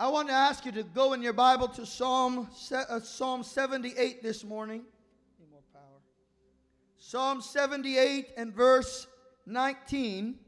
I 0.00 0.06
want 0.06 0.28
to 0.28 0.34
ask 0.34 0.64
you 0.64 0.70
to 0.70 0.84
go 0.84 1.12
in 1.12 1.22
your 1.22 1.32
Bible 1.32 1.66
to 1.66 1.84
Psalm, 1.84 2.48
uh, 2.70 3.00
Psalm 3.00 3.42
78 3.42 4.22
this 4.22 4.44
morning. 4.44 4.84
Need 5.40 5.50
more 5.50 5.60
power. 5.72 5.98
Psalm 6.98 7.42
78 7.42 8.28
and 8.36 8.54
verse 8.54 9.08
19. 9.46 10.38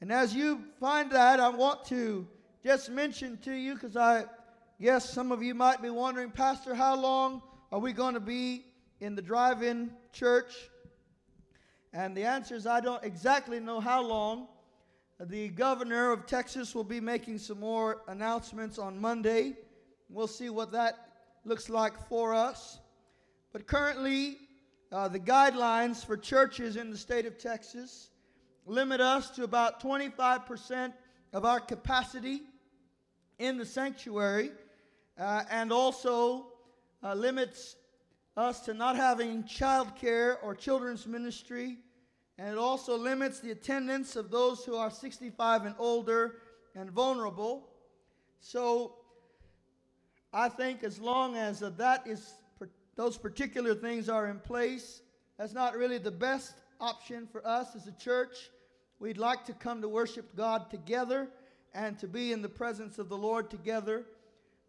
And 0.00 0.12
as 0.12 0.36
you 0.36 0.62
find 0.78 1.10
that, 1.10 1.40
I 1.40 1.48
want 1.48 1.84
to 1.86 2.28
just 2.62 2.92
mention 2.92 3.38
to 3.38 3.52
you, 3.52 3.74
because 3.74 3.96
I 3.96 4.26
guess 4.80 5.10
some 5.10 5.32
of 5.32 5.42
you 5.42 5.56
might 5.56 5.82
be 5.82 5.90
wondering, 5.90 6.30
Pastor, 6.30 6.76
how 6.76 6.94
long 6.94 7.42
are 7.72 7.80
we 7.80 7.92
going 7.92 8.14
to 8.14 8.20
be 8.20 8.66
in 9.00 9.16
the 9.16 9.22
drive 9.22 9.64
in 9.64 9.90
church? 10.12 10.52
And 11.92 12.16
the 12.16 12.22
answer 12.22 12.54
is 12.54 12.68
I 12.68 12.78
don't 12.78 13.02
exactly 13.02 13.58
know 13.58 13.80
how 13.80 14.00
long. 14.00 14.46
The 15.20 15.48
governor 15.48 16.10
of 16.10 16.26
Texas 16.26 16.74
will 16.74 16.84
be 16.84 17.00
making 17.00 17.38
some 17.38 17.60
more 17.60 18.02
announcements 18.08 18.78
on 18.80 19.00
Monday. 19.00 19.56
We'll 20.08 20.26
see 20.26 20.50
what 20.50 20.72
that 20.72 21.08
looks 21.44 21.70
like 21.70 22.08
for 22.08 22.34
us. 22.34 22.80
But 23.52 23.68
currently, 23.68 24.38
uh, 24.90 25.06
the 25.06 25.20
guidelines 25.20 26.04
for 26.04 26.16
churches 26.16 26.76
in 26.76 26.90
the 26.90 26.98
state 26.98 27.26
of 27.26 27.38
Texas 27.38 28.10
limit 28.66 29.00
us 29.00 29.30
to 29.30 29.44
about 29.44 29.80
25% 29.80 30.92
of 31.32 31.44
our 31.44 31.60
capacity 31.60 32.42
in 33.38 33.56
the 33.56 33.66
sanctuary 33.66 34.50
uh, 35.16 35.44
and 35.48 35.72
also 35.72 36.46
uh, 37.04 37.14
limits 37.14 37.76
us 38.36 38.60
to 38.60 38.74
not 38.74 38.96
having 38.96 39.44
child 39.44 39.94
care 39.94 40.38
or 40.40 40.56
children's 40.56 41.06
ministry 41.06 41.78
and 42.38 42.48
it 42.48 42.58
also 42.58 42.96
limits 42.96 43.40
the 43.40 43.52
attendance 43.52 44.16
of 44.16 44.30
those 44.30 44.64
who 44.64 44.74
are 44.76 44.90
65 44.90 45.66
and 45.66 45.74
older 45.78 46.36
and 46.74 46.90
vulnerable. 46.90 47.68
So 48.40 48.96
I 50.32 50.48
think 50.48 50.82
as 50.82 50.98
long 50.98 51.36
as 51.36 51.60
that 51.60 52.06
is 52.06 52.34
those 52.96 53.16
particular 53.16 53.74
things 53.74 54.08
are 54.08 54.28
in 54.28 54.40
place, 54.40 55.02
that's 55.38 55.52
not 55.52 55.76
really 55.76 55.98
the 55.98 56.10
best 56.10 56.54
option 56.80 57.28
for 57.30 57.46
us 57.46 57.76
as 57.76 57.86
a 57.86 57.92
church. 57.92 58.50
We'd 58.98 59.18
like 59.18 59.44
to 59.46 59.52
come 59.52 59.80
to 59.82 59.88
worship 59.88 60.36
God 60.36 60.70
together 60.70 61.28
and 61.72 61.98
to 61.98 62.08
be 62.08 62.32
in 62.32 62.42
the 62.42 62.48
presence 62.48 62.98
of 62.98 63.08
the 63.08 63.16
Lord 63.16 63.50
together. 63.50 64.04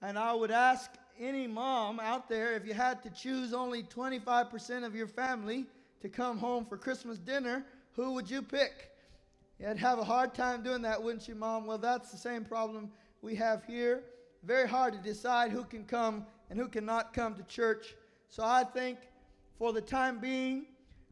And 0.02 0.18
I 0.18 0.34
would 0.34 0.52
ask 0.52 0.92
any 1.20 1.48
mom 1.48 2.00
out 2.00 2.30
there 2.30 2.54
if 2.54 2.66
you 2.66 2.74
had 2.74 3.02
to 3.04 3.10
choose 3.10 3.54
only 3.54 3.84
25% 3.84 4.84
of 4.84 4.96
your 4.96 5.08
family 5.08 5.66
to 6.06 6.10
come 6.10 6.38
home 6.38 6.64
for 6.64 6.78
Christmas 6.78 7.18
dinner, 7.18 7.66
who 7.94 8.14
would 8.14 8.30
you 8.30 8.44
pick? 8.44 8.92
You'd 9.60 9.78
have 9.78 9.98
a 9.98 10.04
hard 10.04 10.36
time 10.36 10.62
doing 10.62 10.84
that, 10.84 11.02
wouldn't 11.02 11.28
you, 11.28 11.34
Mom? 11.34 11.66
Well, 11.66 11.80
that's 11.80 12.12
the 12.12 12.18
same 12.18 12.46
problem 12.46 12.92
we 13.24 13.34
have 13.38 13.66
here. 13.66 14.04
Very 14.44 14.68
hard 14.68 14.94
to 14.94 15.00
decide 15.00 15.50
who 15.50 15.64
can 15.64 15.84
come 15.84 16.28
and 16.52 16.60
who 16.60 16.68
cannot 16.68 17.12
come 17.12 17.34
to 17.34 17.44
church. 17.44 17.96
So 18.30 18.44
I 18.44 18.64
think 18.64 19.00
for 19.58 19.74
the 19.74 19.82
time 19.82 20.20
being, 20.20 20.68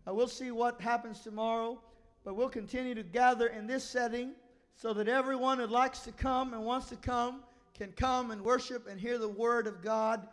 uh, 0.07 0.13
we'll 0.13 0.27
see 0.27 0.51
what 0.51 0.79
happens 0.79 1.21
tomorrow, 1.21 1.81
but 2.23 2.35
we'll 2.35 2.47
continue 2.47 2.93
to 2.93 3.01
gather 3.01 3.47
in 3.47 3.65
this 3.65 3.83
setting 3.83 4.33
so 4.75 4.93
that 4.93 5.07
everyone 5.07 5.57
who 5.57 5.65
likes 5.65 6.01
to 6.01 6.11
come 6.11 6.53
and 6.53 6.63
wants 6.63 6.89
to 6.89 6.97
come 6.97 7.41
can 7.75 7.91
come 7.93 8.29
and 8.29 8.43
worship 8.43 8.87
and 8.87 9.01
hear 9.01 9.17
the 9.17 9.27
word 9.27 9.65
of 9.65 9.81
God 9.81 10.27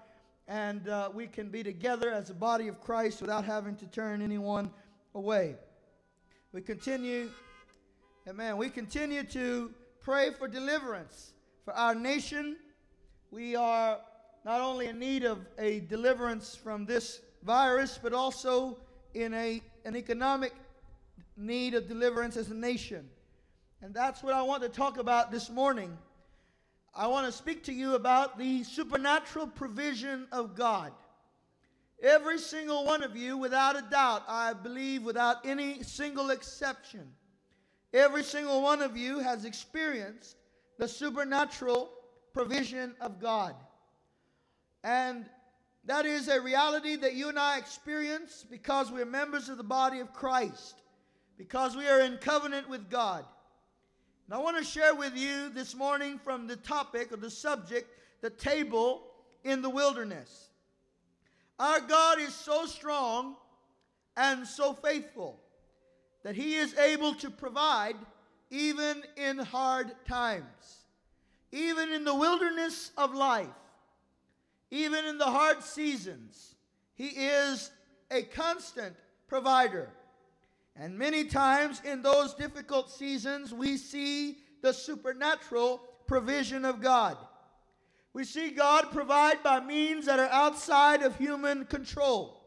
and 0.51 0.89
uh, 0.89 1.09
we 1.15 1.29
can 1.29 1.49
be 1.49 1.63
together 1.63 2.11
as 2.11 2.29
a 2.29 2.35
body 2.35 2.67
of 2.67 2.81
Christ 2.81 3.21
without 3.21 3.45
having 3.45 3.77
to 3.77 3.87
turn 3.87 4.21
anyone 4.21 4.69
away. 5.15 5.55
We 6.53 6.61
continue, 6.61 7.31
amen, 8.29 8.57
we 8.57 8.69
continue 8.69 9.23
to 9.23 9.73
pray 10.01 10.33
for 10.33 10.49
deliverance 10.49 11.35
for 11.65 11.73
our 11.75 11.95
nation. 11.95 12.57
We 13.31 13.55
are 13.55 14.01
not 14.45 14.61
only 14.61 14.87
in 14.87 14.99
need 14.99 15.23
of 15.23 15.39
a 15.57 15.81
deliverance 15.81 16.57
from 16.57 16.85
this 16.85 17.21
virus, 17.45 18.01
but 18.03 18.13
also 18.13 18.77
in 19.15 19.33
a, 19.35 19.63
an 19.85 19.95
economic 19.95 20.53
need 21.37 21.75
of 21.75 21.87
deliverance 21.87 22.37
as 22.37 22.51
a 22.51 22.55
nation. 22.55 23.09
And 23.83 23.95
that's 23.95 24.21
what 24.21 24.35
I 24.35 24.43
want 24.43 24.65
to 24.65 24.69
talk 24.69 24.99
about 24.99 25.31
this 25.31 25.49
morning. 25.49 25.97
I 26.95 27.07
want 27.07 27.27
to 27.27 27.33
speak 27.33 27.65
to 27.65 27.73
you 27.73 27.95
about 27.95 28.39
the 28.39 28.65
supernatural 28.65 29.47
provision 29.47 30.27
of 30.33 30.57
God. 30.57 30.93
Every 32.03 32.39
single 32.39 32.85
one 32.85 33.03
of 33.03 33.17
you, 33.17 33.37
without 33.37 33.77
a 33.77 33.83
doubt, 33.83 34.25
I 34.27 34.55
believe 34.55 35.05
without 35.05 35.45
any 35.45 35.83
single 35.83 36.31
exception, 36.31 37.07
every 37.93 38.25
single 38.25 38.63
one 38.63 38.81
of 38.83 38.97
you 38.97 39.19
has 39.19 39.45
experienced 39.45 40.37
the 40.79 40.89
supernatural 40.89 41.91
provision 42.33 42.95
of 43.01 43.21
God. 43.21 43.55
And 44.83 45.27
that 45.85 46.07
is 46.07 46.29
a 46.29 46.41
reality 46.41 46.97
that 46.97 47.15
you 47.15 47.29
and 47.29 47.39
I 47.39 47.59
experience 47.59 48.47
because 48.51 48.91
we 48.91 49.03
are 49.03 49.07
members 49.07 49.49
of 49.49 49.59
the 49.59 49.63
body 49.63 50.01
of 50.01 50.13
Christ, 50.13 50.81
because 51.37 51.77
we 51.77 51.87
are 51.87 52.01
in 52.01 52.17
covenant 52.17 52.69
with 52.69 52.91
God. 52.91 53.25
And 54.31 54.39
I 54.39 54.43
want 54.43 54.59
to 54.59 54.65
share 54.65 54.95
with 54.95 55.17
you 55.17 55.49
this 55.49 55.75
morning 55.75 56.21
from 56.23 56.47
the 56.47 56.55
topic 56.55 57.11
or 57.11 57.17
the 57.17 57.29
subject, 57.29 57.91
the 58.21 58.31
table 58.31 59.03
in 59.43 59.61
the 59.61 59.69
wilderness. 59.69 60.51
Our 61.59 61.81
God 61.81 62.21
is 62.21 62.33
so 62.33 62.65
strong 62.67 63.35
and 64.17 64.47
so 64.47 64.73
faithful 64.73 65.41
that 66.23 66.37
He 66.37 66.55
is 66.55 66.79
able 66.79 67.15
to 67.15 67.29
provide 67.29 67.97
even 68.51 69.03
in 69.17 69.39
hard 69.39 69.91
times, 70.07 70.85
even 71.51 71.91
in 71.91 72.05
the 72.05 72.15
wilderness 72.15 72.93
of 72.97 73.13
life, 73.13 73.49
even 74.71 75.07
in 75.07 75.19
the 75.19 75.25
hard 75.25 75.61
seasons. 75.65 76.55
He 76.95 77.09
is 77.09 77.73
a 78.13 78.23
constant 78.23 78.95
provider. 79.27 79.91
And 80.81 80.99
many 80.99 81.25
times 81.25 81.83
in 81.85 82.01
those 82.01 82.33
difficult 82.33 82.91
seasons, 82.91 83.53
we 83.53 83.77
see 83.77 84.39
the 84.63 84.73
supernatural 84.73 85.83
provision 86.07 86.65
of 86.65 86.81
God. 86.81 87.19
We 88.15 88.25
see 88.25 88.51
God 88.51 88.91
provide 88.91 89.43
by 89.43 89.61
means 89.61 90.07
that 90.07 90.19
are 90.19 90.31
outside 90.31 91.03
of 91.03 91.19
human 91.19 91.67
control. 91.67 92.41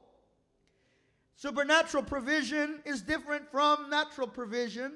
Supernatural 1.36 2.02
provision 2.02 2.80
is 2.86 3.04
different 3.04 3.52
from 3.52 3.92
natural 3.92 4.28
provision. 4.28 4.94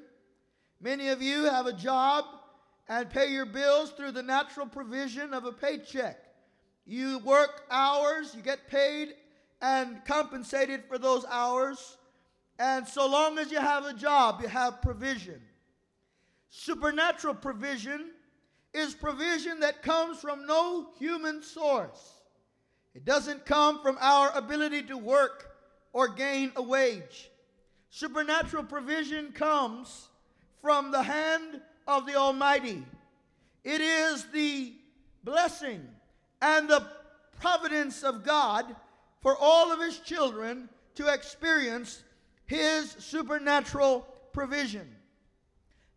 Many 0.82 1.10
of 1.10 1.22
you 1.22 1.44
have 1.44 1.68
a 1.68 1.74
job 1.74 2.26
and 2.90 3.08
pay 3.08 3.32
your 3.32 3.46
bills 3.46 3.92
through 3.92 4.14
the 4.14 4.24
natural 4.24 4.66
provision 4.66 5.36
of 5.36 5.46
a 5.46 5.52
paycheck. 5.52 6.18
You 6.88 7.20
work 7.20 7.66
hours, 7.70 8.34
you 8.34 8.42
get 8.42 8.68
paid 8.68 9.14
and 9.62 10.04
compensated 10.06 10.86
for 10.86 10.98
those 10.98 11.24
hours. 11.26 11.97
And 12.60 12.88
so 12.88 13.08
long 13.08 13.38
as 13.38 13.52
you 13.52 13.60
have 13.60 13.86
a 13.86 13.94
job, 13.94 14.42
you 14.42 14.48
have 14.48 14.82
provision. 14.82 15.42
Supernatural 16.50 17.36
provision 17.36 18.12
is 18.74 18.94
provision 18.94 19.60
that 19.60 19.82
comes 19.82 20.20
from 20.20 20.46
no 20.48 20.90
human 20.98 21.44
source. 21.44 22.22
It 22.96 23.06
doesn't 23.06 23.46
come 23.46 23.82
from 23.82 23.98
our 24.00 24.36
ability 24.36 24.84
to 24.84 24.98
work 24.98 25.52
or 25.94 26.08
gain 26.08 26.52
a 26.56 26.62
wage. 26.62 27.30
Supernatural 27.90 28.64
provision 28.64 29.32
comes 29.32 30.10
from 30.62 30.92
the 30.92 31.04
hand 31.04 31.62
of 31.88 32.06
the 32.06 32.16
Almighty. 32.16 32.84
It 33.64 33.82
is 33.82 34.26
the 34.34 34.74
blessing 35.24 35.88
and 36.42 36.70
the 36.70 36.86
providence 37.40 38.04
of 38.04 38.24
God 38.24 38.66
for 39.22 39.36
all 39.40 39.72
of 39.72 39.80
His 39.80 40.00
children 40.00 40.70
to 40.96 41.14
experience 41.14 42.04
his 42.48 42.92
supernatural 43.00 44.08
provision. 44.34 44.88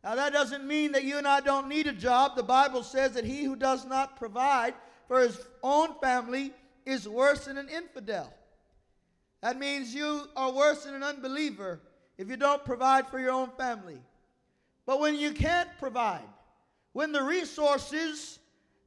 Now, 0.03 0.15
that 0.15 0.33
doesn't 0.33 0.67
mean 0.67 0.93
that 0.93 1.05
you 1.05 1.19
and 1.19 1.29
I 1.29 1.41
don't 1.41 1.69
need 1.69 1.87
a 1.87 1.93
job. 1.93 2.37
The 2.37 2.43
Bible 2.43 2.83
says 2.83 3.13
that 3.13 3.25
he 3.25 3.45
who 3.45 3.57
does 3.57 3.85
not 3.85 4.17
provide 4.17 4.75
for 5.09 5.21
his 5.21 5.39
own 5.63 5.95
family 6.01 6.53
is 6.87 7.09
worse 7.09 7.45
than 7.45 7.59
an 7.59 7.69
infidel. 7.69 8.33
That 9.43 9.59
means 9.59 9.95
you 9.95 10.29
are 10.37 10.53
worse 10.53 10.85
than 10.85 10.95
an 10.95 11.03
unbeliever 11.03 11.81
if 12.19 12.29
you 12.29 12.37
don't 12.37 12.65
provide 12.65 13.09
for 13.09 13.19
your 13.19 13.33
own 13.33 13.51
family. 13.57 13.99
But 14.87 15.01
when 15.01 15.15
you 15.15 15.33
can't 15.33 15.69
provide, 15.79 16.29
when 16.93 17.13
the 17.13 17.23
resources 17.23 18.39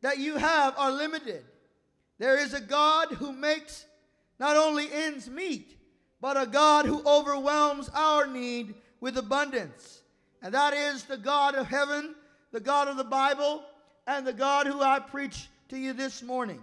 that 0.01 0.17
you 0.17 0.37
have 0.37 0.73
are 0.77 0.91
limited, 0.91 1.43
there 2.19 2.37
is 2.37 2.53
a 2.53 2.61
God 2.61 3.09
who 3.09 3.31
makes 3.31 3.85
not 4.39 4.57
only 4.57 4.91
ends 4.91 5.29
meet, 5.29 5.77
but 6.23 6.41
a 6.41 6.47
God 6.47 6.85
who 6.85 7.03
overwhelms 7.05 7.89
our 7.93 8.25
need 8.25 8.75
with 9.01 9.17
abundance. 9.17 10.03
And 10.41 10.53
that 10.53 10.73
is 10.73 11.03
the 11.03 11.17
God 11.17 11.53
of 11.53 11.67
heaven, 11.67 12.15
the 12.53 12.61
God 12.61 12.87
of 12.87 12.95
the 12.95 13.03
Bible, 13.03 13.61
and 14.07 14.25
the 14.25 14.31
God 14.31 14.65
who 14.65 14.81
I 14.81 14.99
preach 14.99 15.49
to 15.67 15.77
you 15.77 15.91
this 15.91 16.23
morning. 16.23 16.61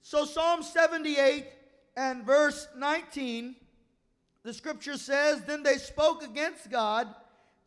So, 0.00 0.24
Psalm 0.24 0.62
78 0.62 1.44
and 1.98 2.24
verse 2.24 2.66
19, 2.74 3.56
the 4.42 4.54
scripture 4.54 4.96
says, 4.96 5.42
Then 5.42 5.62
they 5.62 5.76
spoke 5.76 6.22
against 6.22 6.70
God, 6.70 7.08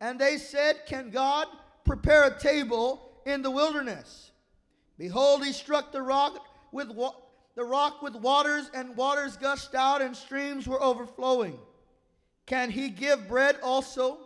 and 0.00 0.18
they 0.18 0.38
said, 0.38 0.86
Can 0.86 1.10
God 1.10 1.46
prepare 1.84 2.24
a 2.24 2.36
table 2.36 3.12
in 3.24 3.42
the 3.42 3.50
wilderness? 3.52 4.32
Behold, 4.98 5.44
he 5.44 5.52
struck 5.52 5.92
the 5.92 6.02
rock 6.02 6.44
with 6.72 6.90
wa- 6.90 7.14
the 7.60 7.66
rock 7.66 8.00
with 8.00 8.14
waters, 8.14 8.70
and 8.72 8.96
waters 8.96 9.36
gushed 9.36 9.74
out, 9.74 10.00
and 10.00 10.16
streams 10.16 10.66
were 10.66 10.82
overflowing. 10.82 11.58
Can 12.46 12.70
he 12.70 12.88
give 12.88 13.28
bread 13.28 13.58
also? 13.62 14.16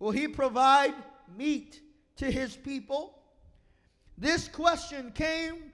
Will 0.00 0.10
he 0.10 0.26
provide 0.26 0.92
meat 1.38 1.80
to 2.16 2.28
his 2.28 2.56
people? 2.56 3.20
This 4.18 4.48
question 4.48 5.12
came 5.12 5.70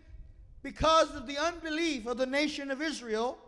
because 0.62 1.14
of 1.14 1.26
the 1.26 1.38
unbelief 1.38 2.04
of 2.04 2.18
the 2.18 2.26
nation 2.26 2.70
of 2.70 2.82
Israel. 2.82 3.38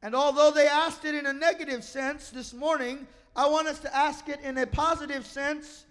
And 0.00 0.14
although 0.14 0.50
they 0.50 0.66
asked 0.66 1.04
it 1.04 1.14
in 1.14 1.26
a 1.26 1.32
negative 1.34 1.84
sense 1.84 2.30
this 2.30 2.54
morning, 2.54 3.06
I 3.36 3.50
want 3.50 3.68
us 3.68 3.80
to 3.80 3.94
ask 3.94 4.30
it 4.30 4.40
in 4.40 4.56
a 4.56 4.66
positive 4.66 5.26
sense 5.26 5.84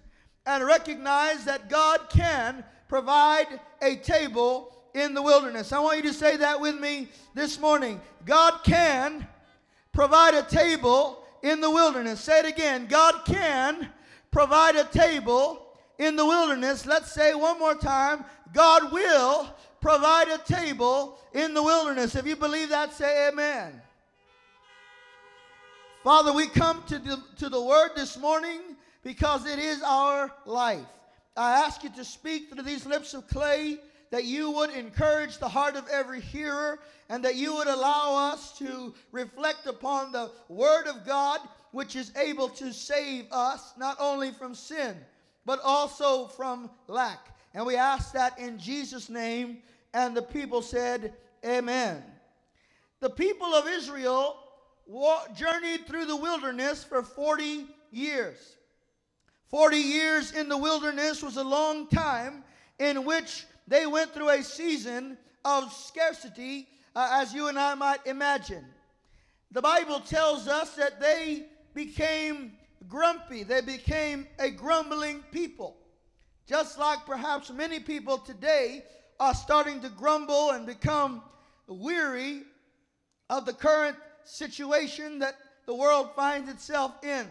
and 0.47 0.65
recognize 0.65 1.45
that 1.45 1.69
God 1.69 2.09
can 2.09 2.63
provide 2.87 3.59
a 3.83 3.97
table 3.97 4.76
in 4.97 5.13
the 5.13 5.21
wilderness. 5.21 5.71
I 5.71 5.79
want 5.79 5.97
you 5.97 6.09
to 6.09 6.13
say 6.13 6.37
that 6.37 6.59
with 6.59 6.79
me 6.79 7.07
this 7.35 7.59
morning. 7.59 8.01
God 8.25 8.63
can 8.63 9.27
provide 9.93 10.33
a 10.33 10.41
table 10.41 11.23
in 11.43 11.61
the 11.61 11.69
wilderness. 11.69 12.19
Say 12.19 12.39
it 12.39 12.45
again. 12.45 12.87
God 12.87 13.23
can 13.25 13.89
provide 14.31 14.75
a 14.75 14.85
table 14.85 15.67
in 15.99 16.15
the 16.15 16.25
wilderness. 16.25 16.85
Let's 16.87 17.11
say 17.11 17.35
one 17.35 17.59
more 17.59 17.75
time. 17.75 18.25
God 18.53 18.91
will 18.91 19.53
provide 19.81 20.29
a 20.29 20.39
table 20.39 21.19
in 21.33 21.53
the 21.53 21.61
wilderness. 21.61 22.15
If 22.15 22.25
you 22.25 22.35
believe 22.35 22.69
that, 22.69 22.91
say 22.91 23.29
amen. 23.29 23.79
Father, 26.03 26.33
we 26.33 26.47
come 26.47 26.83
to 26.87 26.97
the, 26.97 27.21
to 27.37 27.49
the 27.49 27.61
word 27.61 27.91
this 27.95 28.17
morning 28.17 28.61
because 29.03 29.45
it 29.45 29.59
is 29.59 29.83
our 29.83 30.31
life. 30.45 30.85
I 31.35 31.51
ask 31.63 31.83
you 31.83 31.91
to 31.91 32.03
speak 32.03 32.49
through 32.49 32.63
these 32.63 32.87
lips 32.87 33.13
of 33.13 33.27
clay 33.27 33.77
that 34.09 34.23
you 34.23 34.51
would 34.51 34.69
encourage 34.69 35.37
the 35.37 35.49
heart 35.49 35.75
of 35.75 35.87
every 35.89 36.21
hearer 36.21 36.79
and 37.09 37.23
that 37.23 37.35
you 37.35 37.55
would 37.55 37.67
allow 37.67 38.31
us 38.31 38.57
to 38.57 38.93
reflect 39.11 39.65
upon 39.65 40.11
the 40.11 40.31
Word 40.49 40.87
of 40.87 41.05
God, 41.05 41.39
which 41.71 41.95
is 41.95 42.11
able 42.17 42.49
to 42.49 42.73
save 42.73 43.25
us 43.31 43.73
not 43.77 43.97
only 43.99 44.31
from 44.31 44.55
sin, 44.55 44.95
but 45.45 45.59
also 45.63 46.27
from 46.27 46.69
lack. 46.87 47.35
And 47.53 47.65
we 47.65 47.75
ask 47.75 48.13
that 48.13 48.37
in 48.39 48.59
Jesus' 48.59 49.09
name. 49.09 49.59
And 49.93 50.15
the 50.15 50.21
people 50.21 50.61
said, 50.61 51.13
Amen. 51.45 52.03
The 52.99 53.09
people 53.09 53.47
of 53.47 53.67
Israel 53.67 54.37
journeyed 55.35 55.85
through 55.87 56.05
the 56.05 56.15
wilderness 56.15 56.83
for 56.83 57.03
40 57.03 57.65
years. 57.91 58.57
40 59.49 59.77
years 59.77 60.33
in 60.33 60.49
the 60.49 60.57
wilderness 60.57 61.23
was 61.23 61.37
a 61.37 61.43
long 61.43 61.87
time 61.87 62.43
in 62.79 63.05
which 63.05 63.45
they 63.67 63.85
went 63.85 64.13
through 64.13 64.29
a 64.29 64.43
season 64.43 65.17
of 65.43 65.71
scarcity, 65.73 66.67
uh, 66.95 67.19
as 67.21 67.33
you 67.33 67.47
and 67.47 67.59
I 67.59 67.75
might 67.75 68.05
imagine. 68.05 68.65
The 69.51 69.61
Bible 69.61 69.99
tells 69.99 70.47
us 70.47 70.75
that 70.75 70.99
they 70.99 71.45
became 71.73 72.53
grumpy, 72.87 73.43
they 73.43 73.61
became 73.61 74.27
a 74.39 74.49
grumbling 74.49 75.23
people. 75.31 75.77
Just 76.47 76.79
like 76.79 77.05
perhaps 77.05 77.51
many 77.51 77.79
people 77.79 78.17
today 78.17 78.83
are 79.19 79.33
starting 79.33 79.81
to 79.81 79.89
grumble 79.89 80.51
and 80.51 80.65
become 80.65 81.21
weary 81.67 82.43
of 83.29 83.45
the 83.45 83.53
current 83.53 83.97
situation 84.23 85.19
that 85.19 85.35
the 85.65 85.73
world 85.75 86.11
finds 86.15 86.49
itself 86.49 86.93
in. 87.03 87.27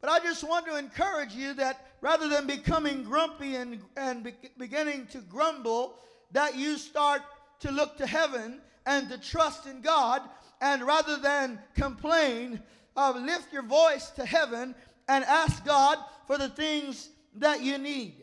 But 0.00 0.10
I 0.10 0.18
just 0.18 0.42
want 0.42 0.66
to 0.66 0.76
encourage 0.76 1.32
you 1.32 1.54
that 1.54 1.91
rather 2.02 2.28
than 2.28 2.46
becoming 2.46 3.04
grumpy 3.04 3.54
and, 3.54 3.80
and 3.96 4.24
be, 4.24 4.34
beginning 4.58 5.06
to 5.06 5.18
grumble, 5.18 5.94
that 6.32 6.56
you 6.56 6.76
start 6.76 7.22
to 7.60 7.70
look 7.70 7.96
to 7.96 8.06
heaven 8.06 8.60
and 8.84 9.08
to 9.08 9.16
trust 9.16 9.66
in 9.66 9.80
God. 9.80 10.20
And 10.60 10.82
rather 10.82 11.16
than 11.16 11.58
complain, 11.74 12.60
uh, 12.96 13.14
lift 13.16 13.52
your 13.52 13.62
voice 13.62 14.10
to 14.10 14.26
heaven 14.26 14.74
and 15.08 15.24
ask 15.24 15.64
God 15.64 15.96
for 16.26 16.36
the 16.36 16.48
things 16.48 17.08
that 17.36 17.62
you 17.62 17.78
need. 17.78 18.16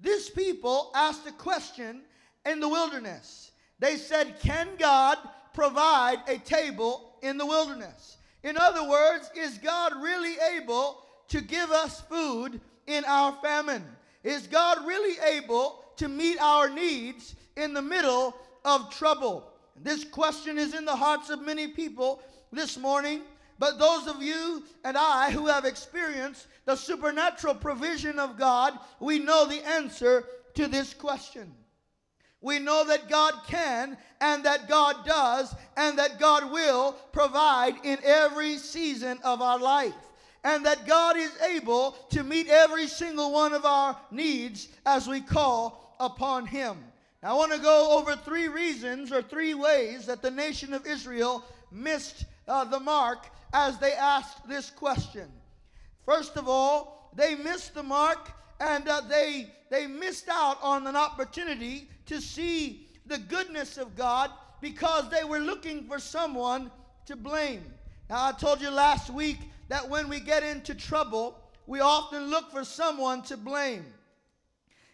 This 0.00 0.28
people 0.30 0.92
asked 0.94 1.26
a 1.26 1.32
question 1.32 2.02
in 2.44 2.60
the 2.60 2.68
wilderness. 2.68 3.50
They 3.78 3.96
said, 3.96 4.38
Can 4.40 4.68
God 4.78 5.16
provide 5.54 6.18
a 6.28 6.38
table 6.38 7.16
in 7.22 7.38
the 7.38 7.46
wilderness? 7.46 8.18
In 8.42 8.56
other 8.58 8.88
words, 8.88 9.30
is 9.34 9.58
God 9.58 9.92
really 10.00 10.34
able 10.54 11.02
to 11.28 11.40
give 11.40 11.70
us 11.70 12.00
food 12.02 12.60
in 12.86 13.04
our 13.04 13.32
famine? 13.42 13.84
Is 14.22 14.46
God 14.46 14.86
really 14.86 15.16
able 15.34 15.84
to 15.96 16.08
meet 16.08 16.38
our 16.40 16.68
needs 16.68 17.36
in 17.56 17.74
the 17.74 17.82
middle 17.82 18.36
of 18.64 18.90
trouble? 18.90 19.52
This 19.82 20.04
question 20.04 20.58
is 20.58 20.74
in 20.74 20.84
the 20.84 20.96
hearts 20.96 21.30
of 21.30 21.42
many 21.42 21.68
people 21.68 22.22
this 22.52 22.76
morning. 22.78 23.22
But 23.58 23.78
those 23.78 24.06
of 24.06 24.22
you 24.22 24.64
and 24.84 24.96
I 24.98 25.30
who 25.30 25.46
have 25.46 25.64
experienced 25.64 26.46
the 26.66 26.76
supernatural 26.76 27.54
provision 27.54 28.18
of 28.18 28.36
God, 28.36 28.78
we 29.00 29.18
know 29.18 29.46
the 29.46 29.66
answer 29.66 30.24
to 30.54 30.66
this 30.66 30.92
question. 30.92 31.52
We 32.42 32.58
know 32.58 32.84
that 32.86 33.08
God 33.08 33.34
can 33.46 33.96
and 34.20 34.44
that 34.44 34.68
God 34.68 35.06
does 35.06 35.54
and 35.76 35.98
that 35.98 36.18
God 36.18 36.50
will 36.50 36.92
provide 37.12 37.74
in 37.82 37.98
every 38.04 38.58
season 38.58 39.18
of 39.24 39.40
our 39.40 39.58
life 39.58 39.94
and 40.46 40.64
that 40.64 40.86
God 40.86 41.16
is 41.16 41.36
able 41.42 41.96
to 42.10 42.22
meet 42.22 42.48
every 42.48 42.86
single 42.86 43.32
one 43.32 43.52
of 43.52 43.64
our 43.64 43.96
needs 44.12 44.68
as 44.86 45.08
we 45.08 45.20
call 45.20 45.96
upon 45.98 46.46
Him. 46.46 46.76
Now, 47.20 47.32
I 47.32 47.36
want 47.36 47.50
to 47.50 47.58
go 47.58 47.98
over 47.98 48.14
three 48.14 48.46
reasons 48.46 49.10
or 49.10 49.22
three 49.22 49.54
ways 49.54 50.06
that 50.06 50.22
the 50.22 50.30
nation 50.30 50.72
of 50.72 50.86
Israel 50.86 51.44
missed 51.72 52.26
uh, 52.46 52.62
the 52.62 52.78
mark 52.78 53.26
as 53.52 53.78
they 53.78 53.90
asked 53.94 54.48
this 54.48 54.70
question. 54.70 55.26
First 56.04 56.36
of 56.36 56.48
all, 56.48 57.10
they 57.16 57.34
missed 57.34 57.74
the 57.74 57.82
mark 57.82 58.30
and 58.60 58.88
uh, 58.88 59.00
they, 59.00 59.48
they 59.68 59.88
missed 59.88 60.28
out 60.28 60.58
on 60.62 60.86
an 60.86 60.94
opportunity 60.94 61.88
to 62.06 62.20
see 62.20 62.86
the 63.06 63.18
goodness 63.18 63.78
of 63.78 63.96
God 63.96 64.30
because 64.60 65.10
they 65.10 65.24
were 65.24 65.40
looking 65.40 65.88
for 65.88 65.98
someone 65.98 66.70
to 67.06 67.16
blame. 67.16 67.64
Now, 68.08 68.26
I 68.28 68.32
told 68.32 68.60
you 68.60 68.70
last 68.70 69.10
week 69.10 69.38
that 69.68 69.88
when 69.88 70.08
we 70.08 70.20
get 70.20 70.42
into 70.42 70.74
trouble, 70.74 71.38
we 71.66 71.80
often 71.80 72.30
look 72.30 72.50
for 72.50 72.64
someone 72.64 73.22
to 73.22 73.36
blame. 73.36 73.84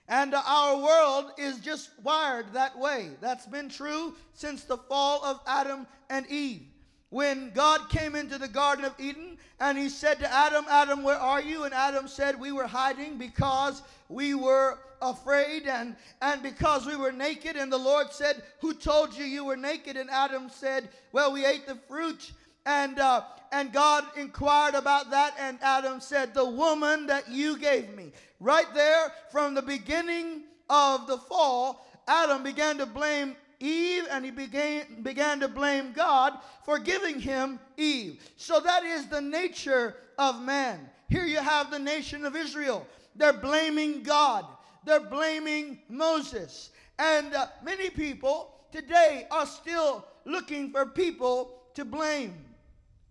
And 0.09 0.35
our 0.35 0.77
world 0.77 1.33
is 1.39 1.61
just 1.61 1.91
wired 2.03 2.53
that 2.53 2.79
way. 2.79 3.11
That's 3.21 3.47
been 3.47 3.69
true 3.69 4.15
since 4.35 4.65
the 4.65 4.77
fall 4.77 5.25
of 5.25 5.41
Adam 5.47 5.87
and 6.11 6.27
Eve. 6.29 6.63
When 7.11 7.51
God 7.51 7.91
came 7.91 8.15
into 8.17 8.39
the 8.39 8.49
Garden 8.49 8.87
of 8.87 8.95
Eden 8.99 9.37
and 9.61 9.77
he 9.77 9.91
said 9.91 10.19
to 10.21 10.33
Adam, 10.33 10.65
Adam, 10.69 11.03
where 11.03 11.19
are 11.19 11.43
you? 11.43 11.65
And 11.65 11.75
Adam 11.75 12.09
said, 12.09 12.41
We 12.41 12.53
were 12.53 12.67
hiding 12.67 13.19
because 13.19 13.83
we 14.09 14.35
were 14.35 14.79
afraid 15.03 15.67
and, 15.67 15.95
and 16.23 16.43
because 16.43 16.87
we 16.87 16.97
were 16.97 17.13
naked. 17.13 17.57
And 17.57 17.71
the 17.71 17.77
Lord 17.79 18.13
said, 18.13 18.43
Who 18.61 18.73
told 18.73 19.15
you 19.15 19.25
you 19.25 19.45
were 19.45 19.59
naked? 19.59 19.99
And 19.99 20.09
Adam 20.09 20.49
said, 20.49 20.89
Well, 21.13 21.33
we 21.33 21.45
ate 21.45 21.67
the 21.67 21.77
fruit 21.87 22.33
and, 22.67 22.99
uh, 22.99 23.23
and 23.51 23.73
God 23.73 24.05
inquired 24.17 24.75
about 24.75 25.11
that, 25.11 25.35
and 25.39 25.59
Adam 25.63 26.01
said, 26.01 26.35
The 26.35 26.49
woman 26.49 27.07
that 27.07 27.29
you 27.29 27.59
gave 27.59 27.95
me. 27.95 28.13
Right 28.41 28.73
there, 28.75 29.13
from 29.31 29.55
the 29.55 29.63
beginning 29.63 30.45
of 30.69 31.07
the 31.07 31.19
fall, 31.19 31.87
Adam 32.09 32.43
began 32.43 32.79
to 32.79 32.87
blame 32.87 33.37
Eve 33.63 34.09
and 34.11 34.25
he 34.25 34.31
began, 34.33 35.03
began 35.03 35.39
to 35.41 35.49
blame 35.49 35.93
God 35.93 36.39
for 36.65 36.79
giving 36.79 37.21
him 37.21 37.61
Eve. 37.77 38.21
So 38.37 38.59
that 38.59 38.83
is 38.85 39.07
the 39.07 39.21
nature 39.21 39.97
of 40.19 40.43
man. 40.43 40.91
Here 41.09 41.25
you 41.25 41.39
have 41.39 41.71
the 41.71 41.79
nation 41.79 42.25
of 42.25 42.35
Israel. 42.35 42.87
They're 43.15 43.33
blaming 43.33 44.03
God, 44.03 44.47
they're 44.85 45.01
blaming 45.01 45.79
Moses. 45.89 46.71
And 46.99 47.35
uh, 47.35 47.47
many 47.63 47.89
people 47.89 48.53
today 48.73 49.27
are 49.31 49.47
still 49.47 50.07
looking 50.25 50.73
for 50.73 50.87
people 50.87 51.63
to 51.75 51.85
blame. 51.85 52.35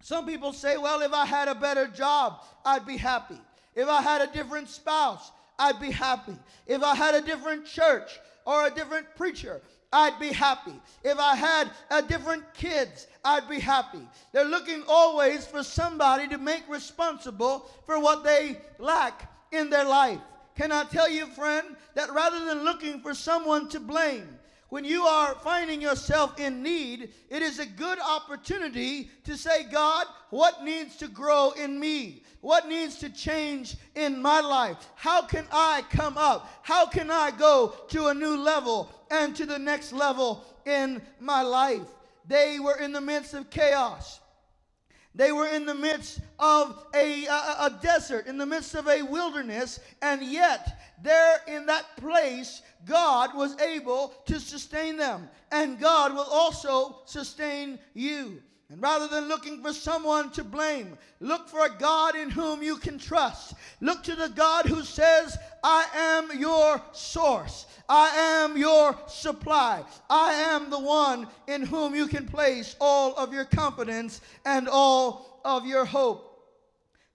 Some 0.02 0.26
people 0.26 0.54
say, 0.54 0.78
well, 0.78 1.02
if 1.02 1.14
I 1.14 1.26
had 1.26 1.48
a 1.48 1.56
better 1.56 1.88
job, 1.88 2.44
I'd 2.66 2.86
be 2.86 2.98
happy. 2.98 3.40
If 3.76 3.88
I 3.88 4.02
had 4.02 4.22
a 4.22 4.32
different 4.32 4.70
spouse, 4.70 5.32
I'd 5.58 5.80
be 5.80 5.92
happy. 5.92 6.36
If 6.68 6.84
I 6.84 6.96
had 6.96 7.16
a 7.16 7.22
different 7.22 7.66
church 7.66 8.20
or 8.46 8.66
a 8.66 8.72
different 8.72 9.16
preacher, 9.16 9.62
I'd 9.94 10.20
be 10.20 10.32
happy. 10.32 10.74
If 11.04 11.20
I 11.20 11.36
had 11.36 11.70
a 11.90 12.02
different 12.02 12.44
kids, 12.54 13.08
I'd 13.24 13.50
be 13.50 13.60
happy. 13.60 14.08
They're 14.32 14.46
looking 14.46 14.84
always 14.88 15.46
for 15.46 15.64
somebody 15.64 16.28
to 16.30 16.38
make 16.38 16.64
responsible 16.70 17.70
for 17.86 18.00
what 18.00 18.24
they 18.24 18.60
lack 18.80 19.30
in 19.52 19.70
their 19.70 19.84
life. 19.84 20.20
Can 20.56 20.72
I 20.72 20.84
tell 20.86 21.10
you, 21.10 21.26
friend, 21.28 21.76
that 21.96 22.12
rather 22.12 22.44
than 22.46 22.64
looking 22.64 23.02
for 23.02 23.14
someone 23.14 23.70
to 23.70 23.80
blame, 23.80 24.28
when 24.72 24.86
you 24.86 25.04
are 25.04 25.36
finding 25.36 25.82
yourself 25.82 26.40
in 26.40 26.64
need, 26.64 27.10
it 27.30 27.42
is 27.42 27.60
a 27.60 27.66
good 27.66 28.00
opportunity 28.00 29.12
to 29.26 29.36
say, 29.36 29.66
God, 29.70 30.08
what 30.30 30.64
needs 30.64 30.96
to 30.96 31.10
grow 31.10 31.52
in 31.62 31.78
me? 31.78 32.24
What 32.40 32.70
needs 32.70 32.96
to 33.00 33.10
change 33.10 33.76
in 33.96 34.22
my 34.22 34.40
life? 34.40 34.78
How 34.96 35.24
can 35.24 35.46
I 35.52 35.84
come 35.90 36.18
up? 36.18 36.50
How 36.62 36.86
can 36.86 37.12
I 37.12 37.32
go 37.32 37.76
to 37.90 38.08
a 38.08 38.14
new 38.14 38.38
level 38.38 38.90
and 39.12 39.36
to 39.36 39.46
the 39.46 39.60
next 39.60 39.92
level 39.92 40.46
in 40.66 41.02
my 41.20 41.42
life? 41.42 41.90
They 42.26 42.58
were 42.58 42.80
in 42.80 42.94
the 42.94 43.02
midst 43.02 43.34
of 43.34 43.50
chaos. 43.50 44.21
They 45.14 45.32
were 45.32 45.48
in 45.48 45.66
the 45.66 45.76
midst 45.76 46.20
of 46.40 46.86
a, 46.96 47.26
a, 47.26 47.56
a, 47.60 47.80
desert, 47.82 48.28
in 48.28 48.38
the 48.38 48.46
midst 48.46 48.76
of 48.76 48.88
a 48.88 49.02
wilderness, 49.02 49.80
and 50.02 50.22
yet, 50.22 50.80
there 51.04 51.42
in 51.48 51.66
that 51.66 51.98
place, 51.98 52.62
God 52.86 53.36
was 53.36 53.60
able 53.60 54.14
to 54.28 54.40
sustain 54.40 54.96
them, 54.96 55.30
and 55.52 55.80
God 55.80 56.14
will 56.14 56.28
also 56.32 57.02
sustain 57.06 57.78
you. 57.94 58.42
And 58.72 58.82
rather 58.82 59.10
than 59.10 59.28
looking 59.28 59.62
for 59.62 59.74
someone 59.74 60.32
to 60.32 60.46
blame, 60.46 60.98
look 61.20 61.50
for 61.50 61.66
a 61.66 61.78
God 61.78 62.16
in 62.16 62.30
whom 62.30 62.64
you 62.64 62.78
can 62.78 62.98
trust. 62.98 63.54
Look 63.82 64.02
to 64.04 64.16
the 64.16 64.30
God 64.30 64.66
who 64.66 64.82
says, 64.84 65.38
I 65.62 65.86
am 65.94 66.40
your 66.40 66.82
source. 66.94 67.66
I 67.90 68.08
am 68.16 68.56
your 68.56 68.98
supply. 69.08 69.84
I 70.10 70.32
am 70.34 70.70
the 70.70 70.80
one 70.80 71.28
in 71.48 71.64
whom 71.64 71.94
you 71.94 72.08
can 72.08 72.26
place 72.26 72.78
all 72.80 73.14
of 73.16 73.34
your 73.34 73.44
confidence 73.44 74.22
and 74.46 74.70
all 74.70 75.42
of 75.44 75.66
your 75.66 75.84
hope. 75.84 76.30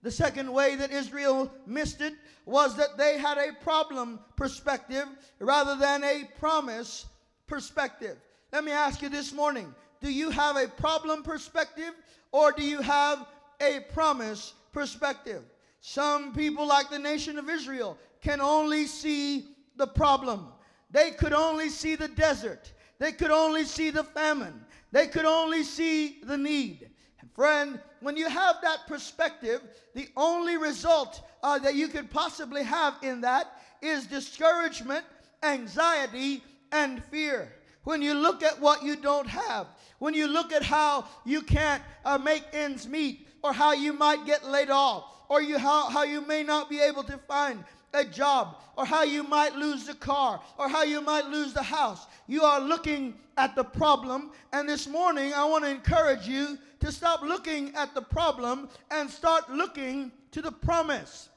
The 0.03 0.11
second 0.11 0.53
way 0.53 0.77
that 0.77 0.93
Israel 0.93 1.51
missed 1.67 2.03
it 2.03 2.13
was 2.45 2.77
that 2.77 2.99
they 2.99 3.17
had 3.17 3.39
a 3.39 3.55
problem 3.65 4.21
perspective 4.37 5.07
rather 5.39 5.75
than 5.75 6.05
a 6.05 6.29
promise 6.39 7.07
perspective. 7.47 8.19
Let 8.53 8.63
me 8.63 8.73
ask 8.73 9.01
you 9.01 9.09
this 9.09 9.33
morning 9.33 9.75
do 10.01 10.11
you 10.11 10.31
have 10.31 10.57
a 10.57 10.69
problem 10.69 11.23
perspective 11.23 11.93
or 12.33 12.53
do 12.53 12.63
you 12.63 12.81
have 12.81 13.27
a 13.61 13.81
promise 13.93 14.55
perspective? 14.73 15.43
Some 15.81 16.35
people, 16.35 16.67
like 16.67 16.91
the 16.91 16.99
nation 16.99 17.39
of 17.39 17.49
Israel, 17.49 17.97
can 18.21 18.41
only 18.41 18.87
see 18.87 19.45
the 19.77 19.87
problem. 19.87 20.49
They 20.91 21.13
could 21.13 21.33
only 21.33 21.69
see 21.69 21.95
the 21.95 22.09
desert. 22.09 22.73
They 22.99 23.13
could 23.13 23.31
only 23.31 23.65
see 23.65 23.91
the 23.91 24.05
famine. 24.05 24.65
They 24.93 25.07
could 25.07 25.25
only 25.25 25.63
see 25.63 26.19
the 26.23 26.39
need. 26.39 26.91
And 27.21 27.31
friend, 27.33 27.81
when 28.01 28.17
you 28.17 28.29
have 28.29 28.57
that 28.63 28.87
perspective, 28.87 29.63
the 29.95 30.09
only 30.17 30.57
result 30.57 31.23
uh, 31.43 31.59
that 31.59 31.75
you 31.75 31.89
could 31.89 32.11
possibly 32.11 32.63
have 32.63 32.95
in 33.03 33.21
that 33.23 33.53
is 33.83 34.07
discouragement, 34.07 35.05
anxiety, 35.43 36.43
and 36.73 37.05
fear. 37.05 37.53
When 37.87 38.03
you 38.03 38.15
look 38.15 38.43
at 38.43 38.61
what 38.61 38.83
you 38.83 38.97
don't 38.97 39.29
have, 39.29 39.69
when 40.01 40.13
you 40.13 40.27
look 40.27 40.53
at 40.53 40.65
how 40.65 41.05
you 41.25 41.41
can't 41.41 41.81
uh, 42.05 42.19
make 42.19 42.43
ends 42.53 42.89
meet, 42.89 43.29
or 43.45 43.53
how 43.53 43.75
you 43.75 43.93
might 43.93 44.27
get 44.27 44.45
laid 44.45 44.71
off, 44.71 45.05
or 45.29 45.41
you, 45.41 45.57
how, 45.57 45.89
how 45.89 46.03
you 46.03 46.21
may 46.21 46.43
not 46.43 46.69
be 46.69 46.81
able 46.81 47.05
to 47.05 47.17
find 47.29 47.63
a 47.95 48.05
job, 48.05 48.57
or 48.77 48.85
how 48.85 49.05
you 49.05 49.23
might 49.23 49.55
lose 49.55 49.87
the 49.87 49.95
car, 49.95 50.41
or 50.59 50.69
how 50.69 50.83
you 50.83 51.01
might 51.01 51.27
lose 51.27 51.53
the 51.53 51.63
house. 51.63 52.09
You 52.27 52.43
are 52.43 52.61
looking 52.61 53.15
at 53.37 53.55
the 53.55 53.63
problem, 53.63 54.33
and 54.53 54.69
this 54.69 54.89
morning 54.89 55.33
I 55.33 55.45
want 55.45 55.63
to 55.63 55.71
encourage 55.71 56.27
you 56.27 56.59
to 56.81 56.91
stop 56.91 57.23
looking 57.23 57.73
at 57.77 57.95
the 57.95 58.03
problem 58.03 58.69
and 58.91 59.09
start 59.09 59.49
looking 59.49 60.11
to 60.33 60.43
the 60.43 60.51
promise. 60.51 61.29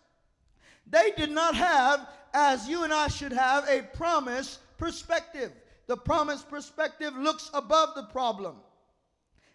They 0.88 1.12
did 1.16 1.30
not 1.30 1.54
have, 1.54 2.08
as 2.34 2.68
you 2.68 2.86
and 2.86 2.92
I 2.92 3.08
should 3.08 3.34
have, 3.34 3.70
a 3.70 3.84
promise 3.96 4.58
perspective. 4.80 5.52
The 5.90 5.98
promise 5.98 6.44
perspective 6.44 7.18
looks 7.18 7.50
above 7.52 7.96
the 7.96 8.04
problem. 8.04 8.58